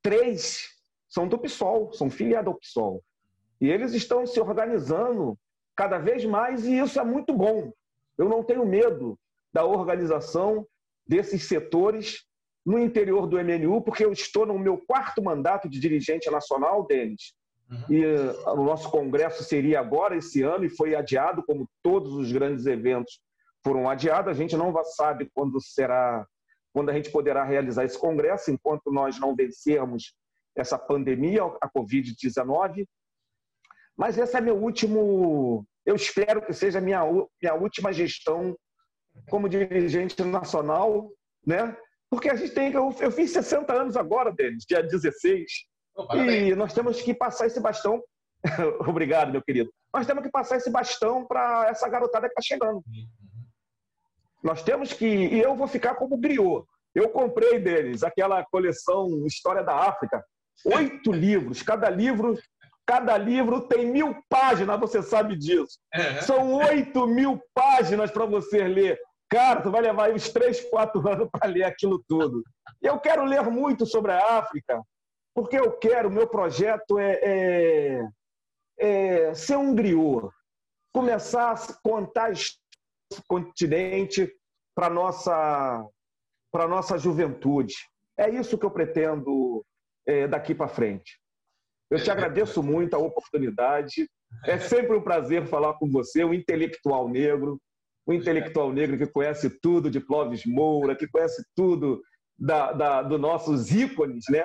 três 0.02 0.68
são 1.08 1.28
do 1.28 1.38
PSOL, 1.38 1.92
são 1.92 2.10
filiados 2.10 2.52
ao 2.52 2.58
PSOL. 2.58 3.02
E 3.60 3.70
eles 3.70 3.92
estão 3.92 4.26
se 4.26 4.40
organizando 4.40 5.38
cada 5.76 5.98
vez 5.98 6.24
mais 6.24 6.64
e 6.64 6.78
isso 6.78 6.98
é 6.98 7.04
muito 7.04 7.32
bom. 7.32 7.72
Eu 8.18 8.28
não 8.28 8.42
tenho 8.42 8.66
medo 8.66 9.18
da 9.52 9.64
organização 9.64 10.66
desses 11.06 11.44
setores 11.44 12.24
no 12.64 12.78
interior 12.78 13.26
do 13.26 13.36
MNU, 13.36 13.82
porque 13.82 14.04
eu 14.04 14.12
estou 14.12 14.46
no 14.46 14.58
meu 14.58 14.78
quarto 14.78 15.22
mandato 15.22 15.68
de 15.68 15.80
dirigente 15.80 16.30
nacional, 16.30 16.86
Denis, 16.86 17.34
Uhum. 17.72 17.84
E 17.88 18.04
uh, 18.04 18.50
o 18.50 18.64
nosso 18.64 18.90
congresso 18.90 19.42
seria 19.42 19.80
agora, 19.80 20.16
esse 20.16 20.42
ano, 20.42 20.64
e 20.64 20.70
foi 20.70 20.94
adiado, 20.94 21.42
como 21.44 21.68
todos 21.82 22.12
os 22.12 22.30
grandes 22.30 22.66
eventos 22.66 23.20
foram 23.64 23.88
adiados. 23.88 24.30
A 24.30 24.34
gente 24.34 24.56
não 24.56 24.74
sabe 24.84 25.30
quando 25.34 25.60
será, 25.60 26.26
quando 26.72 26.90
a 26.90 26.92
gente 26.92 27.10
poderá 27.10 27.44
realizar 27.44 27.84
esse 27.84 27.98
congresso, 27.98 28.50
enquanto 28.50 28.92
nós 28.92 29.18
não 29.18 29.34
vencermos 29.34 30.14
essa 30.54 30.78
pandemia, 30.78 31.44
a 31.60 31.68
Covid-19. 31.70 32.86
Mas 33.96 34.18
esse 34.18 34.36
é 34.36 34.40
meu 34.40 34.56
último, 34.56 35.64
eu 35.86 35.96
espero 35.96 36.42
que 36.42 36.52
seja 36.52 36.80
minha, 36.80 37.02
minha 37.40 37.54
última 37.54 37.92
gestão 37.92 38.54
como 39.28 39.48
dirigente 39.48 40.22
nacional, 40.22 41.10
né? 41.46 41.76
Porque 42.10 42.28
a 42.28 42.34
gente 42.34 42.52
tem, 42.52 42.72
eu, 42.72 42.94
eu 43.00 43.10
fiz 43.10 43.30
60 43.32 43.72
anos 43.72 43.96
agora, 43.96 44.32
Denis, 44.32 44.64
dia 44.66 44.82
16. 44.82 45.50
Oh, 45.96 46.14
e 46.16 46.54
nós 46.54 46.72
temos 46.72 47.00
que 47.00 47.14
passar 47.14 47.46
esse 47.46 47.60
bastão. 47.60 48.02
Obrigado, 48.86 49.32
meu 49.32 49.42
querido. 49.42 49.72
Nós 49.92 50.06
temos 50.06 50.22
que 50.22 50.30
passar 50.30 50.56
esse 50.56 50.70
bastão 50.70 51.26
para 51.26 51.68
essa 51.68 51.88
garotada 51.88 52.28
que 52.28 52.32
está 52.38 52.42
chegando. 52.42 52.76
Uhum. 52.76 53.06
Nós 54.42 54.62
temos 54.62 54.92
que. 54.92 55.06
E 55.06 55.40
eu 55.40 55.54
vou 55.54 55.68
ficar 55.68 55.94
como 55.94 56.16
griot. 56.16 56.66
Eu 56.94 57.08
comprei 57.10 57.58
deles 57.58 58.02
aquela 58.02 58.44
coleção 58.44 59.24
História 59.26 59.62
da 59.62 59.74
África. 59.74 60.24
Oito 60.64 61.12
livros. 61.12 61.62
Cada 61.62 61.88
livro 61.88 62.38
Cada 62.86 63.16
livro 63.16 63.60
tem 63.62 63.86
mil 63.86 64.16
páginas, 64.28 64.78
você 64.80 65.02
sabe 65.02 65.36
disso. 65.36 65.78
São 66.22 66.54
oito 66.54 67.06
mil 67.06 67.40
páginas 67.54 68.10
para 68.10 68.26
você 68.26 68.66
ler. 68.66 68.98
Cara, 69.30 69.62
tu 69.62 69.70
vai 69.70 69.80
levar 69.80 70.06
aí 70.06 70.14
uns 70.14 70.28
três, 70.28 70.60
quatro 70.68 71.00
anos 71.08 71.28
para 71.30 71.48
ler 71.48 71.64
aquilo 71.64 72.02
tudo. 72.08 72.42
Eu 72.82 72.98
quero 72.98 73.24
ler 73.24 73.42
muito 73.44 73.86
sobre 73.86 74.12
a 74.12 74.38
África, 74.38 74.82
porque 75.34 75.56
eu 75.58 75.72
quero, 75.72 76.10
meu 76.10 76.26
projeto 76.26 76.98
é, 76.98 77.20
é, 77.22 78.08
é 78.78 79.34
ser 79.34 79.56
um 79.56 79.74
griot, 79.74 80.28
começar 80.92 81.52
a 81.52 81.56
contar 81.82 82.32
esse 82.32 82.58
continente 83.26 84.30
para 84.74 84.90
nossa 84.90 85.86
para 86.52 86.68
nossa 86.68 86.98
juventude. 86.98 87.74
É 88.18 88.28
isso 88.28 88.58
que 88.58 88.66
eu 88.66 88.70
pretendo 88.70 89.64
é, 90.06 90.28
daqui 90.28 90.54
para 90.54 90.68
frente. 90.68 91.21
Eu 91.92 92.02
te 92.02 92.10
agradeço 92.10 92.62
muito 92.62 92.94
a 92.94 92.98
oportunidade. 92.98 94.08
É 94.46 94.58
sempre 94.58 94.96
um 94.96 95.02
prazer 95.02 95.46
falar 95.46 95.74
com 95.74 95.90
você, 95.90 96.24
um 96.24 96.32
intelectual 96.32 97.06
negro, 97.06 97.60
um 98.06 98.14
intelectual 98.14 98.72
negro 98.72 98.96
que 98.96 99.06
conhece 99.06 99.50
tudo 99.60 99.90
de 99.90 100.00
Clóvis 100.00 100.46
Moura, 100.46 100.96
que 100.96 101.06
conhece 101.06 101.44
tudo 101.54 102.02
da, 102.38 102.72
da, 102.72 103.02
dos 103.02 103.20
nossos 103.20 103.70
ícones, 103.70 104.24
né? 104.30 104.42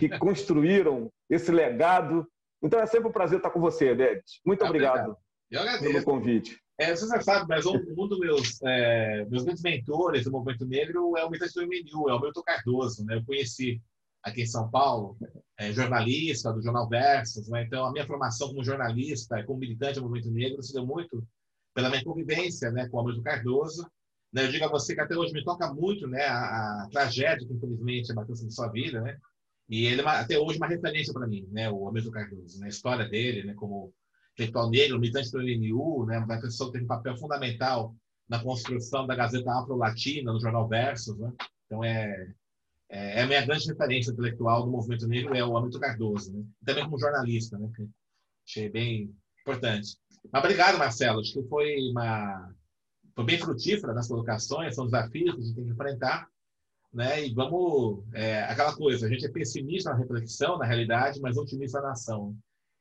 Que 0.00 0.08
construíram 0.18 1.08
esse 1.30 1.52
legado. 1.52 2.26
Então 2.60 2.80
é 2.80 2.86
sempre 2.86 3.08
um 3.08 3.12
prazer 3.12 3.38
estar 3.38 3.50
com 3.50 3.60
você, 3.60 3.94
Dedes. 3.94 4.40
Muito 4.44 4.64
obrigado, 4.64 5.16
obrigado. 5.48 5.80
pelo 5.80 6.02
convite. 6.02 6.58
É, 6.76 6.96
você 6.96 7.06
já 7.06 7.20
sabe, 7.20 7.46
mas 7.48 7.66
um, 7.66 7.76
um 7.96 8.08
dos 8.08 8.18
meus, 8.18 8.60
é, 8.64 9.24
meus 9.26 9.44
grandes 9.44 9.62
mentores 9.62 10.24
do 10.24 10.32
movimento 10.32 10.66
negro 10.66 11.16
é 11.16 11.24
o 11.24 11.28
do 11.28 11.36
MNU, 11.38 12.08
é 12.08 12.14
o 12.14 12.20
Milton 12.20 12.42
Cardoso. 12.42 13.04
Né? 13.04 13.16
Eu 13.16 13.24
conheci 13.24 13.80
aqui 14.22 14.42
em 14.42 14.46
São 14.46 14.70
Paulo, 14.70 15.16
é, 15.58 15.72
jornalista 15.72 16.52
do 16.52 16.62
Jornal 16.62 16.88
Versus. 16.88 17.48
Né? 17.48 17.64
Então, 17.64 17.84
a 17.84 17.92
minha 17.92 18.06
formação 18.06 18.48
como 18.48 18.64
jornalista, 18.64 19.42
como 19.44 19.58
militante 19.58 19.94
do 19.94 20.02
movimento 20.02 20.30
negro, 20.30 20.62
se 20.62 20.72
deu 20.72 20.86
muito 20.86 21.26
pela 21.74 21.88
minha 21.88 22.04
convivência 22.04 22.70
né, 22.70 22.88
com 22.88 22.98
o 22.98 23.04
Milton 23.04 23.22
Cardoso. 23.22 23.86
Né? 24.32 24.44
Eu 24.44 24.50
digo 24.50 24.64
a 24.64 24.68
você 24.68 24.94
que 24.94 25.00
até 25.00 25.16
hoje 25.16 25.32
me 25.32 25.44
toca 25.44 25.72
muito 25.72 26.06
né, 26.06 26.24
a, 26.24 26.84
a 26.84 26.88
tragédia 26.90 27.46
que, 27.46 27.54
infelizmente, 27.54 28.12
abateu 28.12 28.34
sobre 28.34 28.52
sua 28.52 28.68
vida. 28.68 29.00
Né? 29.00 29.18
E 29.68 29.86
ele, 29.86 30.02
é 30.02 30.06
até 30.06 30.38
hoje, 30.38 30.58
uma 30.58 30.66
referência 30.66 31.12
para 31.12 31.26
mim, 31.26 31.46
né, 31.52 31.70
o 31.70 31.88
Hamilton 31.88 32.10
Cardoso. 32.10 32.58
Né? 32.58 32.66
A 32.66 32.70
história 32.70 33.08
dele, 33.08 33.44
né, 33.44 33.54
como 33.54 33.92
intelectual 34.32 34.70
negro, 34.70 34.98
militante 34.98 35.30
do 35.30 35.42
NNU, 35.42 36.06
né, 36.06 36.18
uma 36.18 36.40
pessoa 36.40 36.68
que 36.68 36.74
teve 36.74 36.84
um 36.84 36.88
papel 36.88 37.16
fundamental 37.16 37.94
na 38.28 38.42
construção 38.42 39.06
da 39.06 39.14
Gazeta 39.14 39.52
Afro-Latina, 39.52 40.32
no 40.32 40.40
jornal 40.40 40.68
Versus. 40.68 41.18
Né? 41.18 41.32
Então, 41.66 41.84
é, 41.84 42.32
é, 42.90 43.20
é 43.20 43.22
a 43.22 43.26
minha 43.26 43.46
grande 43.46 43.68
referência 43.68 44.10
intelectual 44.10 44.64
do 44.64 44.70
movimento 44.70 45.06
negro 45.06 45.34
é 45.34 45.44
o 45.44 45.56
Hamilton 45.56 45.78
Cardoso. 45.78 46.32
Né? 46.32 46.44
Também 46.64 46.84
como 46.84 46.98
jornalista, 46.98 47.56
né? 47.56 47.70
achei 48.46 48.68
bem 48.68 49.14
importante. 49.40 49.96
Mas 50.32 50.44
obrigado, 50.44 50.76
Marcelo. 50.76 51.20
Acho 51.20 51.32
que 51.32 51.48
foi 51.48 51.76
uma 51.90 52.52
foi 53.14 53.24
bem 53.24 53.38
frutífera 53.38 53.92
nas 53.92 54.08
colocações, 54.08 54.74
são 54.74 54.86
desafios 54.86 55.34
que 55.34 55.40
a 55.40 55.44
gente 55.44 55.54
tem 55.54 55.64
que 55.64 55.70
enfrentar, 55.70 56.28
né? 56.92 57.26
E 57.26 57.34
vamos 57.34 58.04
é, 58.14 58.44
aquela 58.44 58.74
coisa, 58.74 59.06
a 59.06 59.08
gente 59.08 59.26
é 59.26 59.30
pessimista 59.30 59.90
na 59.90 59.96
reflexão, 59.96 60.58
na 60.58 60.64
realidade, 60.64 61.20
mas 61.20 61.36
otimista 61.36 61.80
na 61.80 61.92
ação. 61.92 62.36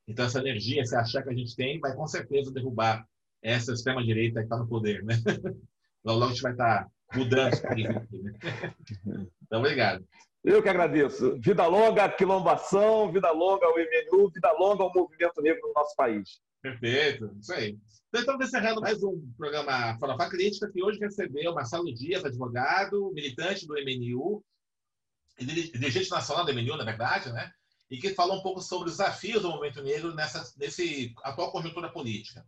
Então 0.07 0.25
essa 0.25 0.39
energia, 0.39 0.81
esse 0.81 0.95
achar 0.95 1.23
que 1.23 1.29
a 1.29 1.33
gente 1.33 1.55
tem, 1.55 1.79
vai 1.79 1.95
com 1.95 2.07
certeza 2.07 2.51
derrubar 2.51 3.05
essa 3.41 3.73
extrema 3.73 4.03
direita 4.03 4.39
que 4.39 4.45
está 4.45 4.57
no 4.57 4.67
poder, 4.67 5.03
né? 5.03 5.15
logo, 6.03 6.19
logo 6.19 6.25
a 6.25 6.29
gente 6.29 6.41
vai 6.41 6.51
estar 6.51 6.83
tá 6.83 6.91
isso 7.15 7.63
né? 7.67 8.73
Então, 9.43 9.59
obrigado. 9.59 10.05
Eu 10.43 10.61
que 10.61 10.69
agradeço. 10.69 11.37
Vida 11.39 11.65
longa 11.67 12.05
à 12.05 12.09
quilombação, 12.09 13.11
vida 13.11 13.31
longa 13.31 13.65
ao 13.65 13.75
MNU, 13.75 14.29
vida 14.29 14.51
longa 14.53 14.83
ao 14.83 14.93
movimento 14.93 15.41
negro 15.41 15.67
no 15.67 15.73
nosso 15.73 15.95
país. 15.95 16.39
Perfeito, 16.61 17.35
isso 17.39 17.53
aí. 17.53 17.77
Então, 18.07 18.21
estamos 18.21 18.47
encerrando 18.47 18.81
mais 18.81 19.03
um 19.03 19.21
programa 19.37 19.97
Farofa 19.99 20.29
Crítica, 20.29 20.71
que 20.71 20.83
hoje 20.83 20.99
recebeu 20.99 21.53
Marcelo 21.53 21.93
Dias, 21.93 22.23
advogado, 22.23 23.11
militante 23.13 23.67
do 23.67 23.75
MNU, 23.75 24.43
dirigente 25.39 26.09
nacional 26.09 26.45
do 26.45 26.53
MNU, 26.53 26.77
na 26.77 26.83
verdade, 26.83 27.31
né? 27.31 27.51
E 27.89 27.97
que 27.97 28.13
falou 28.13 28.37
um 28.37 28.43
pouco 28.43 28.61
sobre 28.61 28.89
os 28.89 28.97
desafios 28.97 29.41
do 29.41 29.49
movimento 29.49 29.81
negro 29.81 30.13
nessa 30.13 30.43
nesse 30.57 31.13
atual 31.23 31.51
conjuntura 31.51 31.91
política. 31.91 32.45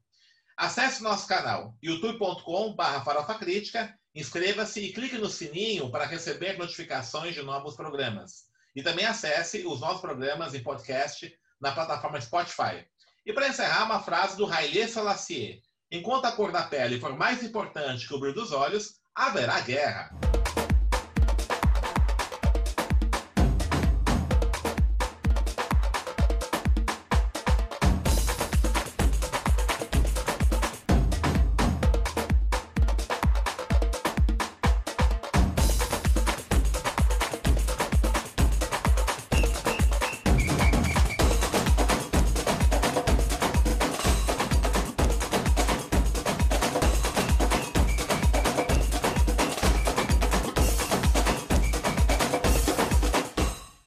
Acesse 0.58 1.02
nosso 1.02 1.28
canal 1.28 1.76
youtube.com.br 1.82 3.04
Farofa 3.04 3.36
Crítica, 3.36 3.98
inscreva-se 4.14 4.82
e 4.82 4.94
clique 4.94 5.18
no 5.18 5.30
sininho 5.30 5.90
para 5.90 6.06
receber 6.06 6.58
notificações 6.58 7.34
de 7.34 7.42
novos 7.42 7.76
programas. 7.76 8.46
E 8.76 8.82
também 8.82 9.06
acesse 9.06 9.66
os 9.66 9.80
nossos 9.80 10.02
programas 10.02 10.54
em 10.54 10.64
podcast 10.64 11.34
na 11.60 11.72
plataforma 11.72 12.20
Spotify. 12.20 12.86
E 13.26 13.34
para 13.34 13.48
encerrar, 13.48 13.86
uma 13.86 14.02
frase 14.02 14.38
do 14.38 14.52
Haile 14.52 14.88
Selassie. 14.88 15.62
Enquanto 15.92 16.26
a 16.26 16.32
cor 16.32 16.52
da 16.52 16.64
pele 16.64 17.00
for 17.00 17.16
mais 17.16 17.44
importante 17.44 18.08
que 18.08 18.14
o 18.14 18.20
brilho 18.20 18.36
dos 18.36 18.52
olhos, 18.52 19.02
haverá 19.14 19.60
guerra. 19.60 20.10